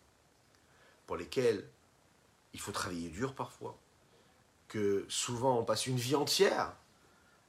[1.06, 1.66] pour lesquelles
[2.52, 3.78] il faut travailler dur parfois,
[4.68, 6.76] que souvent on passe une vie entière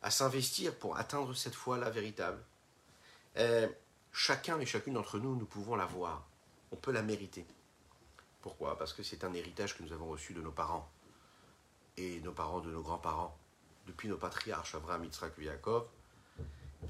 [0.01, 2.41] à s'investir pour atteindre cette foi-là véritable.
[3.35, 3.67] Euh,
[4.17, 6.27] chacun et chacune d'entre nous, nous pouvons la voir.
[6.71, 7.45] On peut la mériter.
[8.41, 8.75] Pourquoi?
[8.77, 10.91] Parce que c'est un héritage que nous avons reçu de nos parents
[11.97, 13.37] et nos parents de nos grands-parents,
[13.85, 15.87] depuis nos patriarches Abraham, Yitzhak et Yaakov,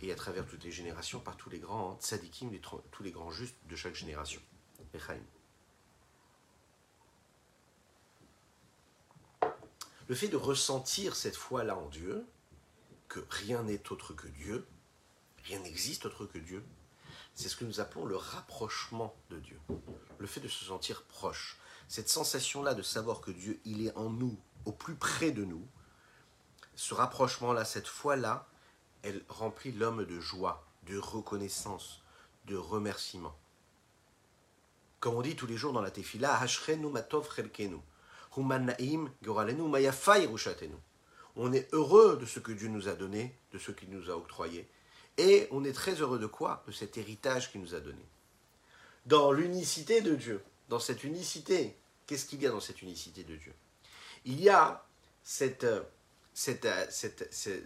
[0.02, 2.50] et à travers toutes les générations, par tous les grands tzadikim,
[2.92, 4.42] tous les grands justes de chaque génération.
[10.08, 12.26] Le fait de ressentir cette foi-là en Dieu,
[13.10, 14.66] que rien n'est autre que Dieu,
[15.44, 16.64] rien n'existe autre que Dieu,
[17.38, 19.60] c'est ce que nous appelons le rapprochement de Dieu.
[20.18, 21.58] Le fait de se sentir proche.
[21.88, 25.64] Cette sensation-là de savoir que Dieu, il est en nous, au plus près de nous.
[26.74, 28.48] Ce rapprochement-là, cette foi-là,
[29.04, 32.02] elle remplit l'homme de joie, de reconnaissance,
[32.48, 33.38] de remerciement.
[35.00, 36.44] Comme on dit tous les jours dans la tefila,
[36.92, 37.30] matov
[41.36, 44.18] On est heureux de ce que Dieu nous a donné, de ce qu'il nous a
[44.18, 44.68] octroyé.
[45.18, 48.06] Et on est très heureux de quoi De cet héritage qu'il nous a donné.
[49.06, 51.76] Dans l'unicité de Dieu, dans cette unicité,
[52.06, 53.54] qu'est-ce qu'il y a dans cette unicité de Dieu?
[54.26, 54.86] Il y a
[55.24, 55.66] cette,
[56.34, 56.68] cette,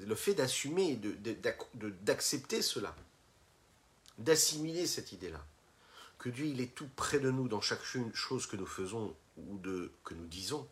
[0.05, 0.99] le fait d'assumer,
[2.01, 2.95] d'accepter de, cela,
[4.17, 5.43] d'assimiler cette idée-là,
[6.19, 7.83] que Dieu il est tout près de nous dans chaque
[8.13, 10.67] chose que nous faisons ou de, que nous disons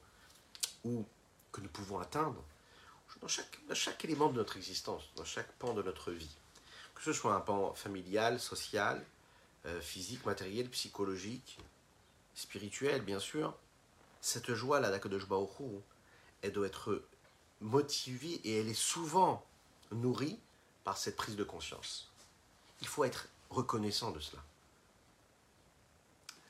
[0.85, 1.05] ou
[1.51, 2.43] que nous pouvons atteindre,
[3.21, 6.37] dans chaque, dans chaque élément de notre existence, dans chaque pan de notre vie
[6.99, 9.05] que ce soit un pan familial, social,
[9.65, 11.57] euh, physique, matériel, psychologique,
[12.35, 13.55] spirituel, bien sûr,
[14.19, 14.91] cette joie-là
[15.29, 15.49] Baruch
[16.41, 17.01] elle doit être
[17.61, 19.45] motivée et elle est souvent
[19.91, 20.39] nourrie
[20.83, 22.11] par cette prise de conscience.
[22.81, 24.43] Il faut être reconnaissant de cela.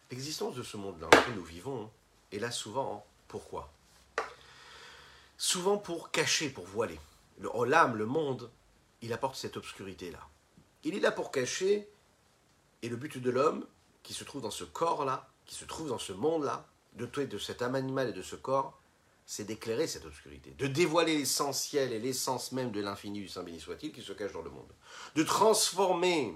[0.09, 1.91] L'existence de ce monde-là dans lequel nous vivons
[2.31, 3.71] est là souvent pourquoi?
[5.37, 6.99] Souvent pour cacher, pour voiler.
[7.37, 8.49] Le l'âme, le monde,
[9.01, 10.27] il apporte cette obscurité-là.
[10.83, 11.89] Il est là pour cacher,
[12.81, 13.65] et le but de l'homme,
[14.03, 16.67] qui se trouve dans ce corps-là, qui se trouve dans ce monde-là,
[17.17, 18.79] et de cet âme animale et de ce corps,
[19.25, 23.59] c'est d'éclairer cette obscurité, de dévoiler l'essentiel et l'essence même de l'infini du Saint béni
[23.59, 24.71] soit-il qui se cache dans le monde,
[25.15, 26.35] de transformer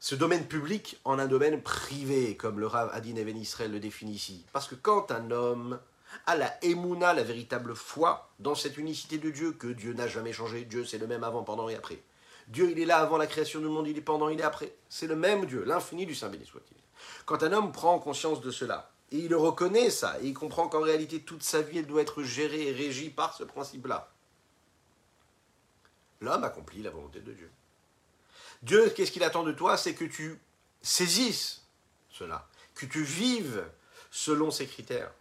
[0.00, 4.12] ce domaine public en un domaine privé, comme le Rav Adin Even Israël le définit
[4.12, 4.46] ici.
[4.52, 5.78] Parce que quand un homme
[6.26, 10.32] a la émouna, la véritable foi dans cette unicité de Dieu, que Dieu n'a jamais
[10.32, 12.00] changé, Dieu c'est le même avant, pendant et après,
[12.48, 14.74] Dieu, il est là avant la création du monde, il est pendant, il est après.
[14.88, 16.76] C'est le même Dieu, l'infini du Saint béni soit-il.
[17.24, 20.80] Quand un homme prend conscience de cela, et il reconnaît ça, et il comprend qu'en
[20.80, 24.10] réalité toute sa vie, elle doit être gérée et régie par ce principe-là,
[26.20, 27.50] l'homme accomplit la volonté de Dieu.
[28.62, 29.76] Dieu, qu'est-ce qu'il attend de toi?
[29.76, 30.40] C'est que tu
[30.82, 31.62] saisisses
[32.10, 33.64] cela, que tu vives
[34.10, 35.12] selon ses critères.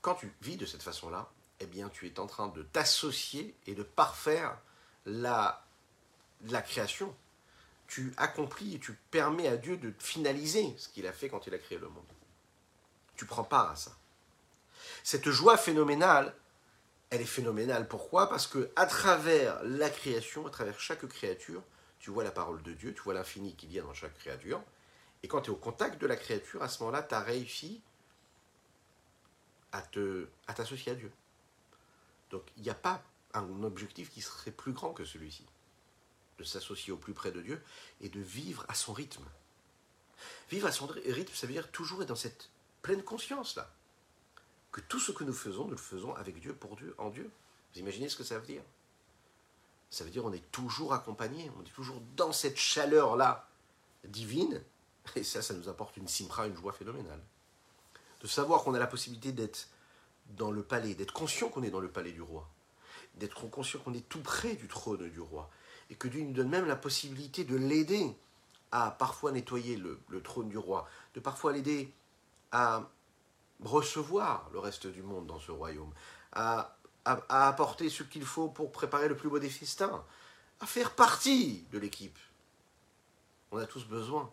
[0.00, 1.30] Quand tu vis de cette façon-là,
[1.62, 4.58] eh bien, tu es en train de t'associer et de parfaire
[5.06, 5.64] la,
[6.48, 7.14] la création.
[7.86, 11.54] Tu accomplis et tu permets à Dieu de finaliser ce qu'il a fait quand il
[11.54, 12.04] a créé le monde.
[13.16, 13.92] Tu prends part à ça.
[15.04, 16.34] Cette joie phénoménale,
[17.10, 17.86] elle est phénoménale.
[17.86, 18.28] Pourquoi?
[18.28, 21.62] Parce que à travers la création, à travers chaque créature,
[22.00, 24.62] tu vois la parole de Dieu, tu vois l'infini qu'il y a dans chaque créature,
[25.22, 27.80] Et quand tu es au contact de la créature, à ce moment-là, tu as réussi
[29.70, 31.12] à te à t'associer à Dieu.
[32.32, 33.02] Donc il n'y a pas
[33.34, 35.46] un objectif qui serait plus grand que celui-ci.
[36.38, 37.62] De s'associer au plus près de Dieu
[38.00, 39.24] et de vivre à son rythme.
[40.50, 43.70] Vivre à son rythme, ça veut dire toujours être dans cette pleine conscience-là.
[44.72, 47.30] Que tout ce que nous faisons, nous le faisons avec Dieu, pour Dieu, en Dieu.
[47.72, 48.62] Vous imaginez ce que ça veut dire?
[49.90, 53.46] Ça veut dire on est toujours accompagné, on est toujours dans cette chaleur-là
[54.04, 54.62] divine.
[55.16, 57.20] Et ça, ça nous apporte une simra, une joie phénoménale.
[58.20, 59.68] De savoir qu'on a la possibilité d'être
[60.30, 62.48] dans le palais, d'être conscient qu'on est dans le palais du roi,
[63.14, 65.50] d'être conscient qu'on est tout près du trône du roi,
[65.90, 68.16] et que Dieu nous donne même la possibilité de l'aider
[68.70, 71.92] à parfois nettoyer le, trône du roi, de parfois l'aider
[72.50, 72.88] à
[73.62, 75.92] recevoir le reste du monde dans ce royaume,
[76.32, 80.04] à, à apporter ce qu'il faut pour préparer le plus beau des festins,
[80.60, 82.18] à faire partie de l'équipe.
[83.50, 84.30] On a tous besoin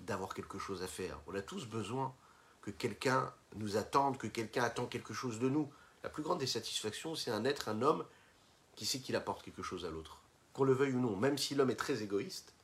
[0.00, 1.18] d'avoir quelque chose à faire.
[1.26, 2.14] On a tous besoin
[2.62, 5.70] que quelqu'un nous attende, que quelqu'un attend quelque chose de nous.
[6.02, 8.04] La plus grande des satisfactions, c'est un être, un homme,
[8.76, 10.20] qui sait qu'il apporte quelque chose à l'autre.
[10.52, 12.54] Qu'on le veuille ou non, même si l'homme est très égoïste,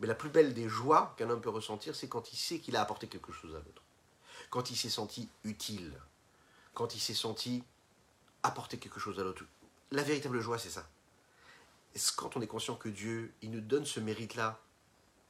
[0.00, 2.76] mais la plus belle des joies qu'un homme peut ressentir, c'est quand il sait qu'il
[2.76, 3.82] a apporté quelque chose à l'autre.
[4.48, 5.92] Quand il s'est senti utile.
[6.74, 7.62] Quand il s'est senti
[8.42, 9.44] apporter quelque chose à l'autre.
[9.90, 10.88] La véritable joie, c'est ça.
[12.16, 14.58] Quand on est conscient que Dieu, il nous donne ce mérite-là,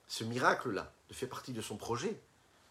[0.07, 2.20] ce miracle-là, de faire partie de son projet,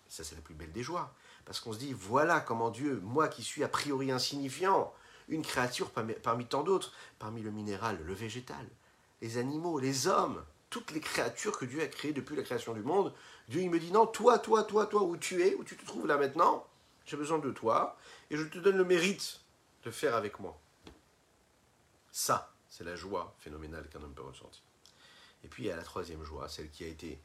[0.07, 1.13] ça c'est la plus belle des joies.
[1.49, 4.93] Parce qu'on se dit, voilà comment Dieu, moi qui suis a priori insignifiant,
[5.29, 8.67] une créature parmi, tant d'autres, parmi le minéral, le végétal,
[9.23, 12.83] les animaux, les hommes, toutes les créatures que Dieu a créées depuis la création du
[12.83, 13.15] monde,
[13.47, 15.83] Dieu il me dit, non, toi, toi, toi, toi, où tu es, où tu te
[15.87, 16.67] trouves là maintenant,
[17.07, 17.97] j'ai besoin de toi,
[18.29, 19.41] et je te donne le mérite
[19.85, 20.55] de faire avec moi.
[22.11, 24.61] Ça, c'est la joie phénoménale qu'un homme peut ressentir.
[25.43, 27.19] Et puis il y a la troisième joie, celle qui a été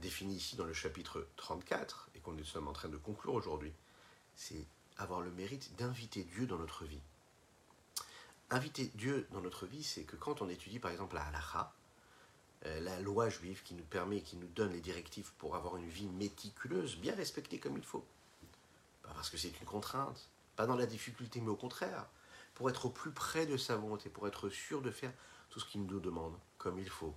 [0.00, 3.72] définie ici dans le chapitre 34 et qu'on est sommes en train de conclure aujourd'hui,
[4.34, 4.66] c'est
[4.98, 7.00] avoir le mérite d'inviter Dieu dans notre vie.
[8.50, 11.72] Inviter Dieu dans notre vie, c'est que quand on étudie par exemple la halacha,
[12.66, 15.88] euh, la loi juive qui nous permet, qui nous donne les directives pour avoir une
[15.88, 18.04] vie méticuleuse, bien respectée comme il faut.
[19.02, 22.06] Pas parce que c'est une contrainte, pas dans la difficulté, mais au contraire,
[22.54, 25.12] pour être au plus près de sa volonté, pour être sûr de faire
[25.48, 27.14] tout ce qu'il nous demande comme il faut,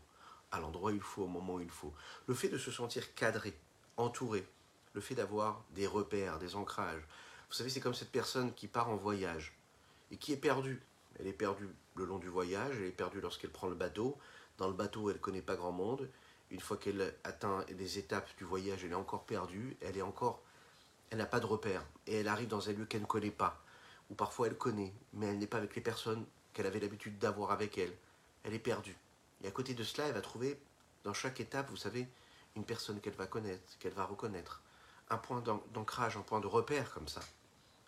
[0.53, 1.93] à l'endroit où il faut, au moment où il faut.
[2.27, 3.57] Le fait de se sentir cadré,
[3.97, 4.47] entouré,
[4.93, 7.01] le fait d'avoir des repères, des ancrages.
[7.49, 9.57] Vous savez, c'est comme cette personne qui part en voyage
[10.11, 10.81] et qui est perdue.
[11.19, 14.17] Elle est perdue le long du voyage, elle est perdue lorsqu'elle prend le bateau.
[14.57, 16.07] Dans le bateau, elle ne connaît pas grand monde.
[16.51, 20.43] Une fois qu'elle atteint des étapes du voyage, elle est encore perdue, elle est encore,
[21.09, 23.63] elle n'a pas de repères et elle arrive dans un lieu qu'elle ne connaît pas,
[24.11, 27.49] ou parfois elle connaît, mais elle n'est pas avec les personnes qu'elle avait l'habitude d'avoir
[27.49, 27.93] avec elle.
[28.43, 28.95] Elle est perdue.
[29.43, 30.59] Et à côté de cela, elle va trouver
[31.03, 32.07] dans chaque étape, vous savez,
[32.55, 34.61] une personne qu'elle va connaître, qu'elle va reconnaître,
[35.09, 37.21] un point d'ancrage, un point de repère comme ça.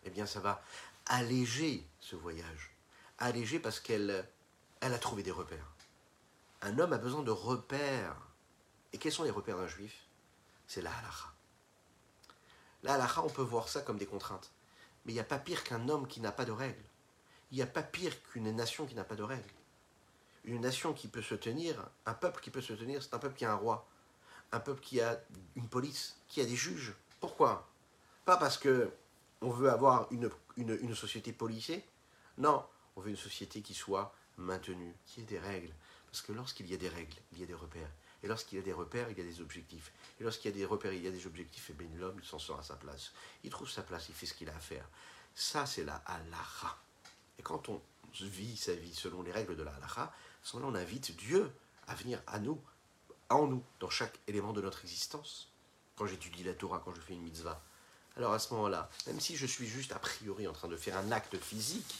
[0.04, 0.62] Eh bien, ça va
[1.06, 2.76] alléger ce voyage.
[3.18, 4.28] Alléger parce qu'elle
[4.82, 5.72] elle a trouvé des repères.
[6.62, 8.18] Un homme a besoin de repères.
[8.92, 10.08] Et quels sont les repères d'un juif?
[10.68, 11.34] C'est la halakha.
[12.84, 14.52] La halakha, on peut voir ça comme des contraintes.
[15.06, 16.84] Mais il n'y a pas pire qu'un homme qui n'a pas de règles.
[17.52, 19.55] Il n'y a pas pire qu'une nation qui n'a pas de règles
[20.46, 23.36] une nation qui peut se tenir, un peuple qui peut se tenir, c'est un peuple
[23.36, 23.88] qui a un roi,
[24.52, 25.20] un peuple qui a
[25.56, 26.94] une police, qui a des juges.
[27.20, 27.68] Pourquoi?
[28.26, 28.92] Pas parce que
[29.42, 31.84] on veut avoir une, une, société policée,
[32.38, 35.74] non, on veut une société qui soit maintenue, qui ait des règles.
[36.08, 37.90] Parce que lorsqu'il y a des règles, il y a des repères.
[38.24, 39.92] Et lorsqu'il y a des repères, il y a des objectifs.
[40.20, 42.26] Et lorsqu'il y a des repères, il y a des objectifs, et bien l'homme, il
[42.26, 43.12] s'en sort à sa place.
[43.44, 44.88] Il trouve sa place, il fait ce qu'il a à faire.
[45.36, 46.78] Ça, c'est la halakha.
[47.38, 47.82] Et quand on
[48.24, 50.14] vit sa vie selon les règles de la halakha,
[50.46, 51.52] ce moment-là, on invite Dieu
[51.88, 52.62] à venir à nous,
[53.30, 55.52] en nous, dans chaque élément de notre existence.
[55.96, 57.62] Quand j'étudie la Torah, quand je fais une mitzvah.
[58.16, 60.98] Alors à ce moment-là, même si je suis juste a priori en train de faire
[60.98, 61.96] un acte physique,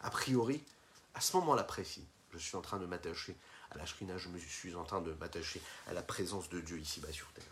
[0.00, 0.62] a priori,
[1.14, 3.36] à ce moment-là précis, je suis en train de m'attacher
[3.70, 6.78] à la shrina, je me suis en train de m'attacher à la présence de Dieu
[6.78, 7.44] ici-bas sur terre.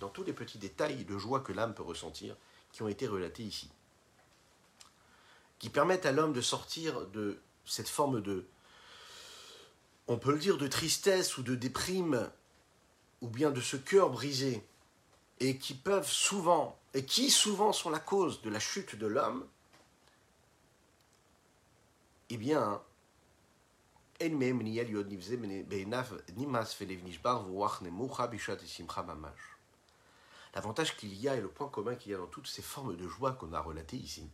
[0.00, 2.36] Dans tous les petits détails de joie que l'âme peut ressentir,
[2.72, 3.70] qui ont été relatés ici
[5.58, 8.46] qui permettent à l'homme de sortir de cette forme de,
[10.08, 12.30] on peut le dire, de tristesse ou de déprime,
[13.20, 14.62] ou bien de ce cœur brisé,
[15.40, 19.46] et qui peuvent souvent, et qui souvent sont la cause de la chute de l'homme,
[22.28, 22.80] eh bien,
[30.54, 32.96] L'avantage qu'il y a et le point commun qu'il y a dans toutes ces formes
[32.96, 34.30] de joie qu'on a relatées ici,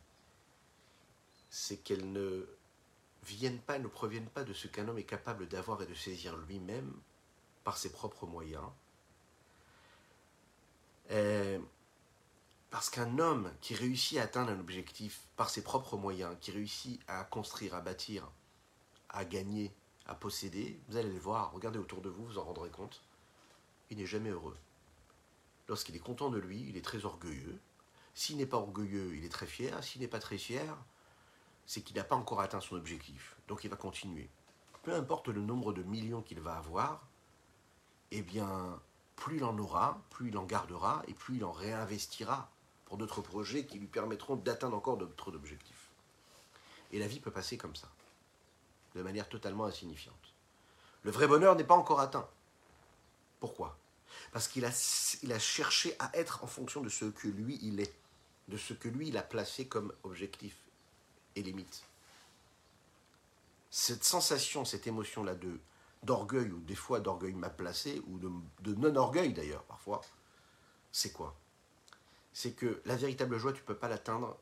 [1.53, 2.47] c'est qu'elles ne
[3.25, 6.35] viennent pas, ne proviennent pas de ce qu'un homme est capable d'avoir et de saisir
[6.39, 6.91] lui-même,
[7.63, 8.65] par ses propres moyens.
[11.11, 11.61] Euh,
[12.71, 17.01] parce qu'un homme qui réussit à atteindre un objectif par ses propres moyens, qui réussit
[17.07, 18.27] à construire, à bâtir,
[19.11, 19.75] à gagner,
[20.07, 23.03] à posséder, vous allez le voir, regardez autour de vous, vous en rendrez compte,
[23.91, 24.57] il n'est jamais heureux.
[25.69, 27.61] Lorsqu'il est content de lui, il est très orgueilleux.
[28.15, 29.85] S'il n'est pas orgueilleux, il est très fier.
[29.85, 30.77] S'il n'est pas très fier,
[31.67, 33.37] c'est qu'il n'a pas encore atteint son objectif.
[33.49, 34.29] Donc il va continuer.
[34.83, 37.07] Peu importe le nombre de millions qu'il va avoir,
[38.11, 38.81] eh bien,
[39.17, 42.51] plus il en aura, plus il en gardera et plus il en réinvestira
[42.85, 45.89] pour d'autres projets qui lui permettront d'atteindre encore d'autres objectifs.
[46.91, 47.89] Et la vie peut passer comme ça,
[48.95, 50.35] de manière totalement insignifiante.
[51.03, 52.29] Le vrai bonheur n'est pas encore atteint.
[53.41, 53.79] Pourquoi?
[54.33, 57.95] Parce qu'il a, cherché à être en fonction de ce que lui il est,
[58.49, 60.57] de ce que lui il a placé comme objectif
[61.37, 61.85] et limite.
[63.71, 65.59] Cette sensation, cette émotion-là de
[66.03, 68.31] d'orgueil, ou des fois d'orgueil mal placé, ou de,
[68.61, 70.01] de non-orgueil d'ailleurs, parfois,
[70.91, 71.37] c'est quoi?
[72.33, 74.37] C'est que la véritable joie, tu ne peux pas l'atteindre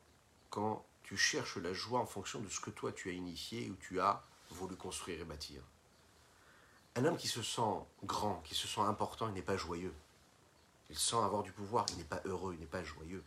[0.49, 3.77] quand tu cherches la joie en fonction de ce que toi tu as initié ou
[3.77, 5.63] tu as voulu construire et bâtir.
[6.97, 9.95] Un homme qui se sent grand, qui se sent important, il n'est pas joyeux.
[10.89, 13.23] Il sent avoir du pouvoir, il n'est pas heureux, il n'est pas joyeux.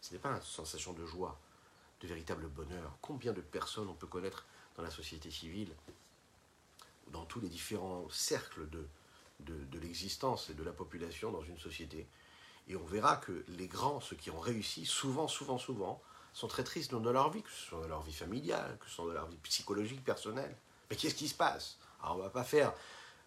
[0.00, 1.38] Ce n'est pas une sensation de joie,
[2.00, 2.96] de véritable bonheur.
[3.00, 5.74] Combien de personnes on peut connaître dans la société civile,
[7.08, 8.86] dans tous les différents cercles de,
[9.40, 12.06] de, l'existence et de la population dans une société.
[12.68, 16.64] Et on verra que les grands, ceux qui ont réussi, souvent, souvent, souvent, sont très
[16.64, 19.12] tristes dans leur vie, que ce soit dans leur vie familiale, que ce soit dans
[19.12, 20.54] leur vie psychologique, personnelle.
[20.90, 21.78] Mais qu'est-ce qui se passe?
[22.02, 22.74] Alors on ne va pas faire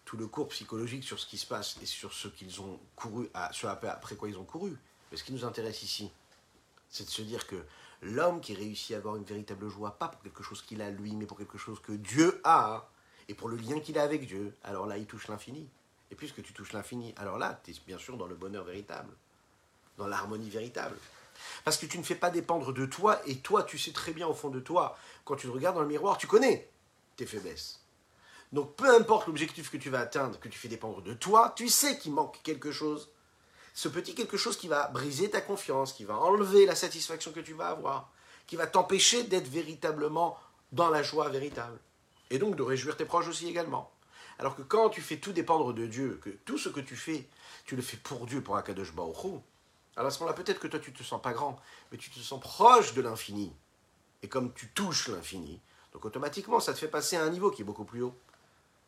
[0.04, 3.28] tout le cours psychologique sur ce qui se passe et sur ce qu'ils ont couru,
[3.34, 4.76] à, après quoi ils ont couru.
[5.10, 6.10] Mais ce qui nous intéresse ici,
[6.88, 7.64] c'est de se dire que
[8.02, 11.14] l'homme qui réussit à avoir une véritable joie, pas pour quelque chose qu'il a lui,
[11.16, 12.88] mais pour quelque chose que Dieu a,
[13.28, 15.68] et pour le lien qu'il a avec Dieu, alors là, il touche l'infini.
[16.10, 19.12] Et puisque tu touches l'infini, alors là, tu es bien sûr dans le bonheur véritable,
[19.96, 20.96] dans l'harmonie véritable.
[21.64, 24.26] Parce que tu ne fais pas dépendre de toi, et toi, tu sais très bien
[24.26, 26.68] au fond de toi, quand tu te regardes dans le miroir, tu connais
[27.16, 27.80] tes faiblesses.
[28.52, 31.68] Donc peu importe l'objectif que tu vas atteindre, que tu fais dépendre de toi, tu
[31.68, 33.10] sais qu'il manque quelque chose.
[33.74, 37.40] Ce petit quelque chose qui va briser ta confiance, qui va enlever la satisfaction que
[37.40, 38.10] tu vas avoir,
[38.46, 40.38] qui va t'empêcher d'être véritablement
[40.72, 41.78] dans la joie véritable.
[42.30, 43.90] Et donc de réjouir tes proches aussi également.
[44.38, 47.28] Alors que quand tu fais tout dépendre de Dieu, que tout ce que tu fais,
[47.66, 49.42] tu le fais pour Dieu, pour Akadosh Baruch
[49.96, 51.60] alors à ce moment-là, peut-être que toi, tu ne te sens pas grand,
[51.90, 53.52] mais tu te sens proche de l'infini.
[54.22, 55.60] Et comme tu touches l'infini,
[55.92, 58.14] donc automatiquement, ça te fait passer à un niveau qui est beaucoup plus haut.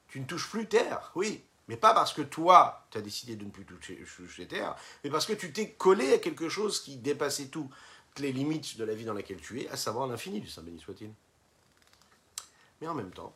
[0.09, 3.45] Tu ne touches plus terre, oui, mais pas parce que toi, tu as décidé de
[3.45, 7.47] ne plus toucher, terre, mais parce que tu t'es collé à quelque chose qui dépassait
[7.47, 7.71] toutes
[8.19, 10.81] les limites de la vie dans laquelle tu es, à savoir l'infini du Saint béni
[10.81, 11.13] soit-il.
[12.81, 13.35] Mais en même temps,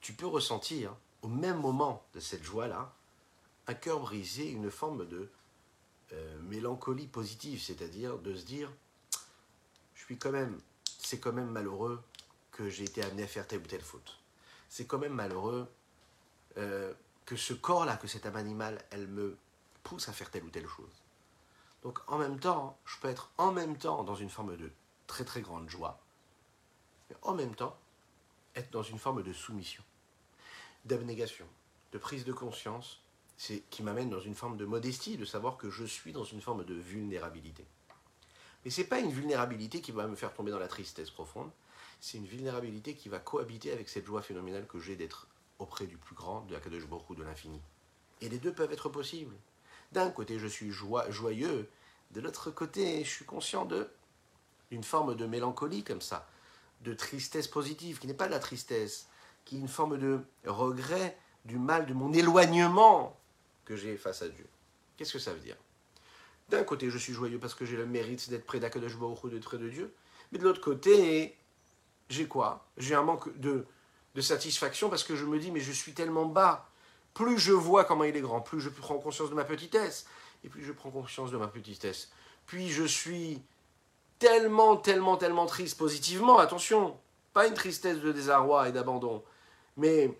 [0.00, 2.94] tu peux ressentir, au même moment de cette joie-là,
[3.66, 5.30] un cœur brisé, une forme de
[6.12, 8.70] euh, mélancolie positive, c'est-à-dire de se dire,
[9.94, 10.60] je suis quand même,
[10.98, 12.02] c'est quand même malheureux
[12.50, 14.18] que j'ai été amené à faire telle ou telle faute.
[14.68, 15.68] C'est quand même malheureux
[16.58, 16.92] euh,
[17.32, 19.38] que ce corps-là, que cette âme animale, elle me
[19.84, 21.02] pousse à faire telle ou telle chose.
[21.82, 24.70] Donc en même temps, je peux être en même temps dans une forme de
[25.06, 25.98] très très grande joie,
[27.08, 27.74] mais en même temps
[28.54, 29.82] être dans une forme de soumission,
[30.84, 31.46] d'abnégation,
[31.92, 33.00] de prise de conscience,
[33.38, 36.42] c'est qui m'amène dans une forme de modestie, de savoir que je suis dans une
[36.42, 37.64] forme de vulnérabilité.
[38.62, 41.50] Mais ce n'est pas une vulnérabilité qui va me faire tomber dans la tristesse profonde,
[41.98, 45.28] c'est une vulnérabilité qui va cohabiter avec cette joie phénoménale que j'ai d'être
[45.62, 47.60] auprès du plus grand, de la Kadosh Baruch de l'infini.
[48.20, 49.34] Et les deux peuvent être possibles.
[49.92, 51.68] D'un côté, je suis joyeux,
[52.12, 53.88] de l'autre côté, je suis conscient de
[54.70, 56.26] une forme de mélancolie comme ça,
[56.80, 59.08] de tristesse positive, qui n'est pas de la tristesse,
[59.44, 63.18] qui est une forme de regret du mal, de mon éloignement
[63.64, 64.46] que j'ai face à Dieu.
[64.96, 65.56] Qu'est-ce que ça veut dire?
[66.48, 69.44] D'un côté, je suis joyeux parce que j'ai le mérite d'être près d'Akadosh Baruch d'être
[69.44, 69.94] près de Dieu,
[70.30, 71.36] mais de l'autre côté,
[72.08, 72.66] j'ai quoi?
[72.78, 73.66] J'ai un manque de,
[74.14, 76.68] de satisfaction parce que je me dis, mais je suis tellement bas.
[77.14, 80.06] Plus je vois comment il est grand, plus je prends conscience de ma petitesse,
[80.44, 82.10] et plus je prends conscience de ma petitesse.
[82.46, 83.42] Puis je suis
[84.18, 86.98] tellement, tellement, tellement triste positivement, attention,
[87.32, 89.22] pas une tristesse de désarroi et d'abandon,
[89.76, 90.16] mais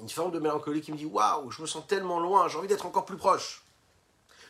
[0.00, 2.68] une forme de mélancolie qui me dit Waouh, je me sens tellement loin, j'ai envie
[2.68, 3.62] d'être encore plus proche.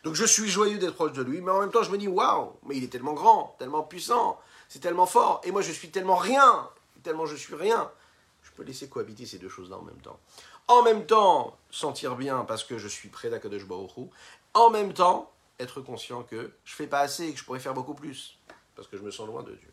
[0.05, 2.09] Donc je suis joyeux d'être proche de lui, mais en même temps je me dis
[2.09, 4.39] Waouh, mais il est tellement grand, tellement puissant,
[4.69, 6.69] c'est tellement fort, et moi je suis tellement rien,
[7.03, 7.91] tellement je suis rien.
[8.57, 10.19] Peux laisser cohabiter ces deux choses-là en même temps.
[10.67, 13.67] En même temps, sentir bien parce que je suis près d'Akadosh
[14.55, 15.31] en même temps,
[15.61, 18.39] être conscient que je fais pas assez et que je pourrais faire beaucoup plus
[18.75, 19.73] parce que je me sens loin de Dieu.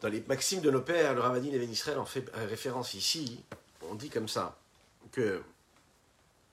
[0.00, 3.42] Dans les maximes de nos pères, le Ravadin et Israël en fait référence ici.
[3.82, 4.56] On dit comme ça
[5.12, 5.42] que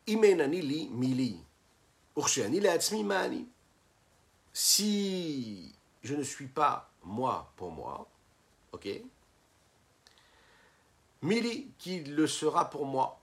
[0.08, 1.40] Imenani mili.
[4.54, 8.08] Si je ne suis pas moi pour moi,
[8.74, 8.88] ok
[11.22, 13.22] Mili, qui le sera pour moi.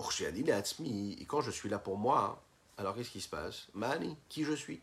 [0.00, 2.42] Et quand je suis là pour moi,
[2.76, 3.68] alors qu'est-ce qui se passe?
[3.74, 4.80] Mani, qui je suis?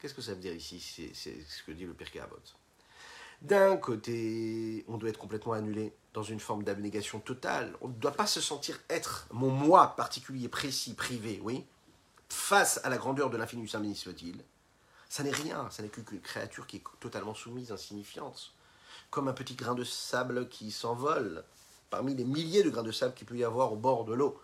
[0.00, 0.80] Qu'est-ce que ça veut dire ici?
[0.80, 2.36] C'est ce que dit le Pirkei Avot.
[3.42, 7.76] D'un côté, on doit être complètement annulé dans une forme d'abnégation totale.
[7.82, 11.66] On ne doit pas se sentir être mon moi particulier, précis, privé, oui,
[12.30, 14.42] face à la grandeur de l'infini du Saint soit-il.
[15.10, 18.54] Ça n'est rien, ça n'est qu'une créature qui est totalement soumise, insignifiante,
[19.10, 21.44] comme un petit grain de sable qui s'envole
[21.94, 24.36] parmi les milliers de grains de sable qu'il peut y avoir au bord de l'eau.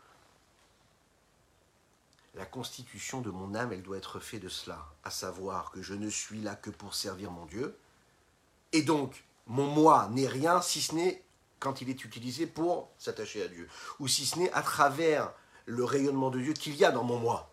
[2.36, 5.94] La constitution de mon âme, elle doit être faite de cela, à savoir que je
[5.94, 7.76] ne suis là que pour servir mon Dieu,
[8.70, 11.24] et donc mon moi n'est rien si ce n'est
[11.58, 15.32] quand il est utilisé pour s'attacher à Dieu, ou si ce n'est à travers
[15.66, 17.52] le rayonnement de Dieu qu'il y a dans mon moi.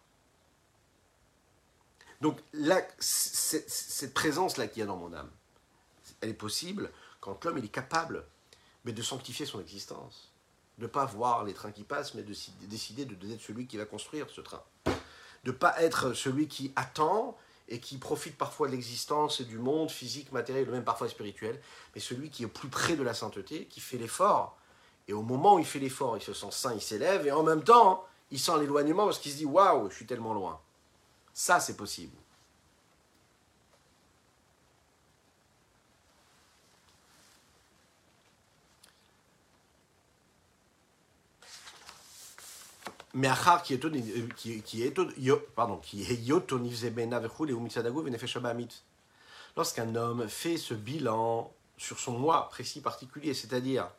[2.21, 5.31] Donc là, cette présence-là qu'il y a dans mon âme,
[6.21, 8.27] elle est possible quand l'homme est capable
[8.87, 10.31] mais de sanctifier son existence.
[10.77, 12.33] De ne pas voir les trains qui passent, mais de
[12.67, 14.63] décider de être celui qui va construire ce train.
[14.85, 19.57] De ne pas être celui qui attend et qui profite parfois de l'existence et du
[19.57, 21.59] monde physique, matériel, même parfois spirituel,
[21.93, 24.57] mais celui qui est plus près de la sainteté, qui fait l'effort.
[25.09, 27.43] Et au moment où il fait l'effort, il se sent saint, il s'élève, et en
[27.43, 30.61] même temps, il sent l'éloignement parce qu'il se dit Waouh, je suis tellement loin.
[31.33, 32.15] Ça, c'est possible.
[43.13, 43.29] Mais
[45.55, 46.17] pardon qui est
[49.55, 53.89] Lorsqu'un homme fait ce bilan sur son moi précis particulier, c'est-à-dire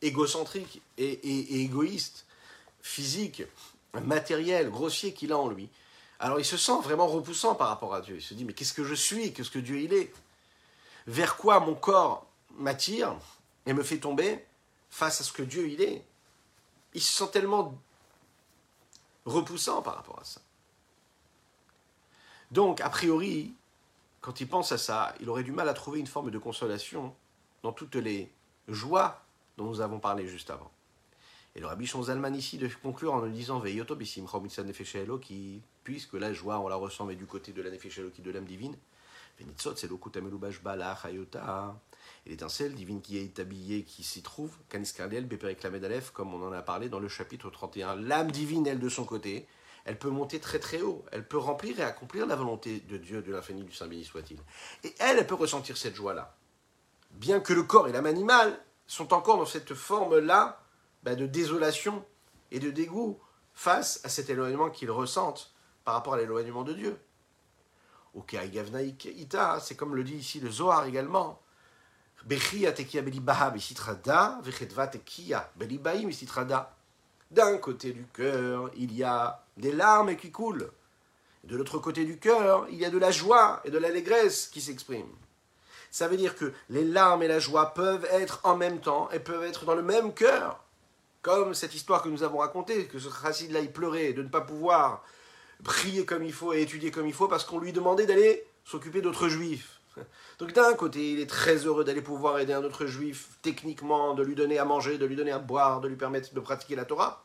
[0.00, 2.26] égocentrique et, et, égoïste,
[2.80, 3.42] physique,
[4.02, 5.68] matériel, grossier qu'il a en lui,
[6.20, 8.16] alors il se sent vraiment repoussant par rapport à Dieu.
[8.16, 9.32] Il se dit mais qu'est-ce que je suis?
[9.32, 10.12] Qu'est-ce que Dieu il est?
[11.06, 12.26] Vers quoi mon corps
[12.56, 13.14] m'attire
[13.66, 14.44] et me fait tomber
[14.90, 16.04] face à ce que Dieu il est?
[16.94, 17.78] Il se sent tellement
[19.28, 20.40] repoussant par rapport à ça.
[22.50, 23.52] Donc, a priori,
[24.20, 27.14] quand il pense à ça, il aurait du mal à trouver une forme de consolation
[27.62, 28.30] dans toutes les
[28.68, 29.22] joies
[29.56, 30.70] dont nous avons parlé juste avant.
[31.54, 33.60] Et le rabbi Zalman ici de conclure en nous disant
[35.20, 38.30] qui, puisque la joie, on la ressent, mais du côté de la nefesh qui de
[38.30, 38.76] l'âme divine,
[39.38, 39.88] c'est
[42.26, 45.28] et l'étincelle divine qui est habillée, qui s'y trouve, Canis Cardiel,
[46.12, 47.96] comme on en a parlé dans le chapitre 31.
[47.96, 49.46] L'âme divine, elle, de son côté,
[49.84, 53.22] elle peut monter très très haut, elle peut remplir et accomplir la volonté de Dieu,
[53.22, 54.38] de l'infini, du Saint béni soit-il.
[54.84, 56.36] Et elle, elle peut ressentir cette joie-là.
[57.12, 60.62] Bien que le corps et l'âme animale sont encore dans cette forme-là
[61.02, 62.04] bah, de désolation
[62.50, 63.18] et de dégoût
[63.54, 65.54] face à cet éloignement qu'ils ressentent
[65.84, 66.98] par rapport à l'éloignement de Dieu.
[68.14, 71.40] Ok, Ita, c'est comme le dit ici le Zohar également.
[77.30, 80.70] D'un côté du cœur, il y a des larmes qui coulent.
[81.44, 84.60] De l'autre côté du cœur, il y a de la joie et de l'allégresse qui
[84.60, 85.14] s'expriment.
[85.90, 89.20] Ça veut dire que les larmes et la joie peuvent être en même temps et
[89.20, 90.62] peuvent être dans le même cœur.
[91.22, 94.28] Comme cette histoire que nous avons racontée, que ce chassid là, il pleurait de ne
[94.28, 95.02] pas pouvoir
[95.64, 99.00] prier comme il faut et étudier comme il faut parce qu'on lui demandait d'aller s'occuper
[99.00, 99.77] d'autres juifs.
[100.38, 104.22] Donc d'un côté, il est très heureux d'aller pouvoir aider un autre juif techniquement, de
[104.22, 106.84] lui donner à manger, de lui donner à boire, de lui permettre de pratiquer la
[106.84, 107.24] Torah.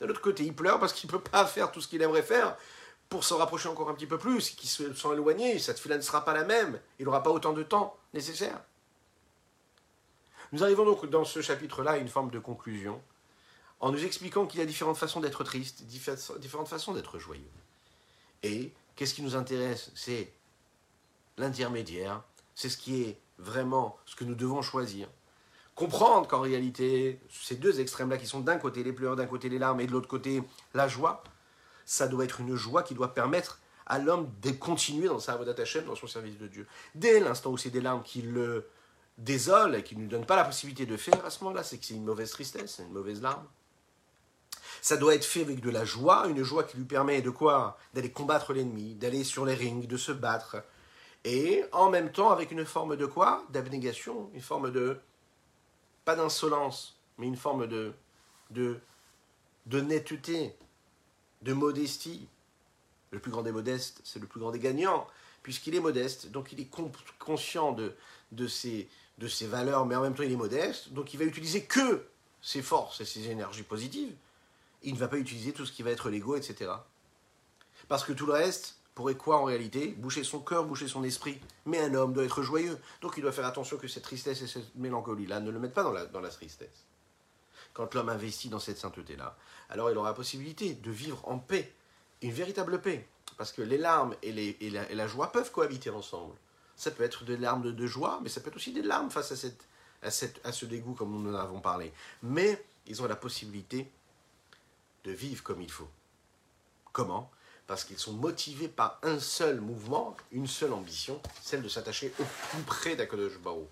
[0.00, 2.22] D'un autre côté, il pleure parce qu'il ne peut pas faire tout ce qu'il aimerait
[2.22, 2.56] faire
[3.08, 6.02] pour se rapprocher encore un petit peu plus, qu'il se sent éloigné, cette fila ne
[6.02, 8.60] sera pas la même, il n'aura pas autant de temps nécessaire.
[10.52, 13.00] Nous arrivons donc dans ce chapitre-là à une forme de conclusion,
[13.80, 17.50] en nous expliquant qu'il y a différentes façons d'être triste, différentes façons d'être joyeux.
[18.42, 19.90] Et qu'est-ce qui nous intéresse?
[19.94, 20.32] C'est
[21.38, 22.22] l'intermédiaire,
[22.54, 25.08] c'est ce qui est vraiment ce que nous devons choisir.
[25.74, 29.58] Comprendre qu'en réalité, ces deux extrêmes-là qui sont d'un côté les pleurs, d'un côté les
[29.58, 30.42] larmes et de l'autre côté
[30.74, 31.22] la joie,
[31.84, 35.62] ça doit être une joie qui doit permettre à l'homme de continuer dans sa Avodat
[35.62, 36.66] Hashem, dans son service de Dieu.
[36.94, 38.68] Dès l'instant où c'est des larmes qui le
[39.16, 41.78] désolent et qui ne lui donnent pas la possibilité de faire, à ce moment-là, c'est
[41.78, 43.46] que c'est une mauvaise tristesse, une mauvaise larme.
[44.82, 47.78] Ça doit être fait avec de la joie, une joie qui lui permet de quoi?
[47.94, 50.56] D'aller combattre l'ennemi, d'aller sur les rings, de se battre,
[51.24, 53.44] et en même temps avec une forme de quoi?
[53.50, 54.98] D'abnégation, une forme de,
[56.04, 57.92] pas d'insolence, mais une forme de,
[58.50, 58.78] de,
[59.66, 60.54] de netteté,
[61.42, 62.28] de modestie.
[63.10, 65.06] Le plus grand des modestes, c'est le plus grand des gagnants,
[65.42, 66.68] puisqu'il est modeste, donc il est
[67.18, 67.94] conscient de,
[68.32, 68.88] de, ses,
[69.18, 72.06] de ses valeurs, mais en même temps il est modeste, donc il va utiliser que
[72.42, 74.14] ses forces et ses énergies positives
[74.82, 76.70] il ne va pas utiliser tout ce qui va être l'ego, etc.
[77.88, 81.38] Parce que tout le reste pourrait quoi en réalité Boucher son cœur, boucher son esprit.
[81.66, 82.76] Mais un homme doit être joyeux.
[83.00, 85.84] Donc il doit faire attention que cette tristesse et cette mélancolie-là ne le mettent pas
[85.84, 86.84] dans la, dans la tristesse.
[87.74, 89.36] Quand l'homme investit dans cette sainteté-là,
[89.68, 91.72] alors il aura la possibilité de vivre en paix,
[92.22, 93.06] une véritable paix.
[93.36, 96.34] Parce que les larmes et, les, et, la, joie peuvent cohabiter ensemble.
[96.74, 99.30] Ça peut être des larmes de, joie, mais ça peut être aussi des larmes face
[99.30, 99.64] à, cette,
[100.02, 101.92] à, cette, à ce dégoût, comme nous en avons parlé.
[102.24, 103.88] Mais ils ont la possibilité
[105.04, 105.88] de vivre comme il faut.
[106.92, 107.30] Comment?
[107.68, 112.24] Parce qu'ils sont motivés par un seul mouvement, une seule ambition, celle de s'attacher au
[112.24, 113.68] plus près d'Akadosh Baruch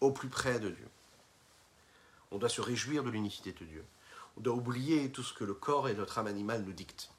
[0.00, 0.88] au plus près de Dieu.
[2.30, 3.84] On doit se réjouir de l'unicité de Dieu.
[4.36, 7.10] On doit oublier tout ce que le corps et notre âme animale nous dictent.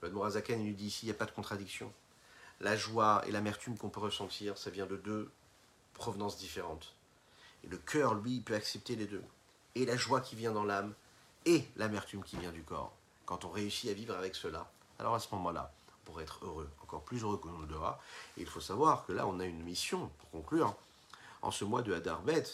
[0.00, 1.92] Le Morazaken nous dit ici, il n'y a pas de contradiction.
[2.60, 5.30] La joie et l'amertume qu'on peut ressentir, ça vient de deux
[5.94, 6.94] provenances différentes.
[7.64, 9.24] Et le cœur, lui, peut accepter les deux.
[9.74, 10.94] Et la joie qui vient dans l'âme,
[11.44, 12.94] et l'amertume qui vient du corps.
[13.24, 15.72] Quand on réussit à vivre avec cela, alors à ce moment-là,
[16.06, 18.00] pourrait être heureux, encore plus heureux que l'on le devra.
[18.38, 20.74] Il faut savoir que là, on a une mission, pour conclure,
[21.42, 22.44] en ce mois de Hadarbet,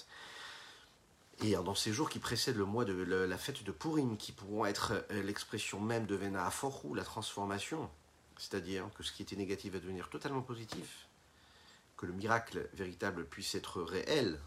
[1.43, 4.67] et dans ces jours qui précèdent le mois de la fête de Purim, qui pourront
[4.67, 7.91] être euh, l'expression même de Vena Aforhu, la transformation,
[8.39, 11.07] c'est-à-dire que ce qui était négatif va devenir totalement positif,
[11.97, 14.41] que le miracle véritable puisse être réel,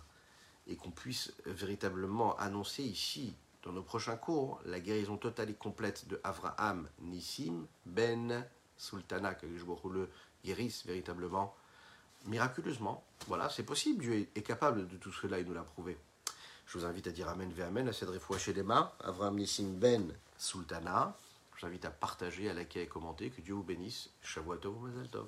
[0.67, 3.35] et qu'on puisse véritablement annoncer ici
[3.65, 8.45] dans nos prochains cours, la guérison totale et complète de Avraham Nissim Ben
[8.77, 10.09] Sultana, que je le
[10.43, 11.55] guérisse véritablement,
[12.25, 13.03] miraculeusement.
[13.27, 15.97] Voilà, c'est possible, Dieu est capable de tout cela, il nous l'a prouvé.
[16.67, 20.13] Je vous invite à dire Amen Amen à cette chez les mains, Avraham Nissim Ben
[20.37, 21.15] Sultana.
[21.55, 23.29] Je vous invite à partager, à liker et commenter.
[23.29, 24.09] Que Dieu vous bénisse.
[24.21, 25.27] Shavuot Tov, Tov.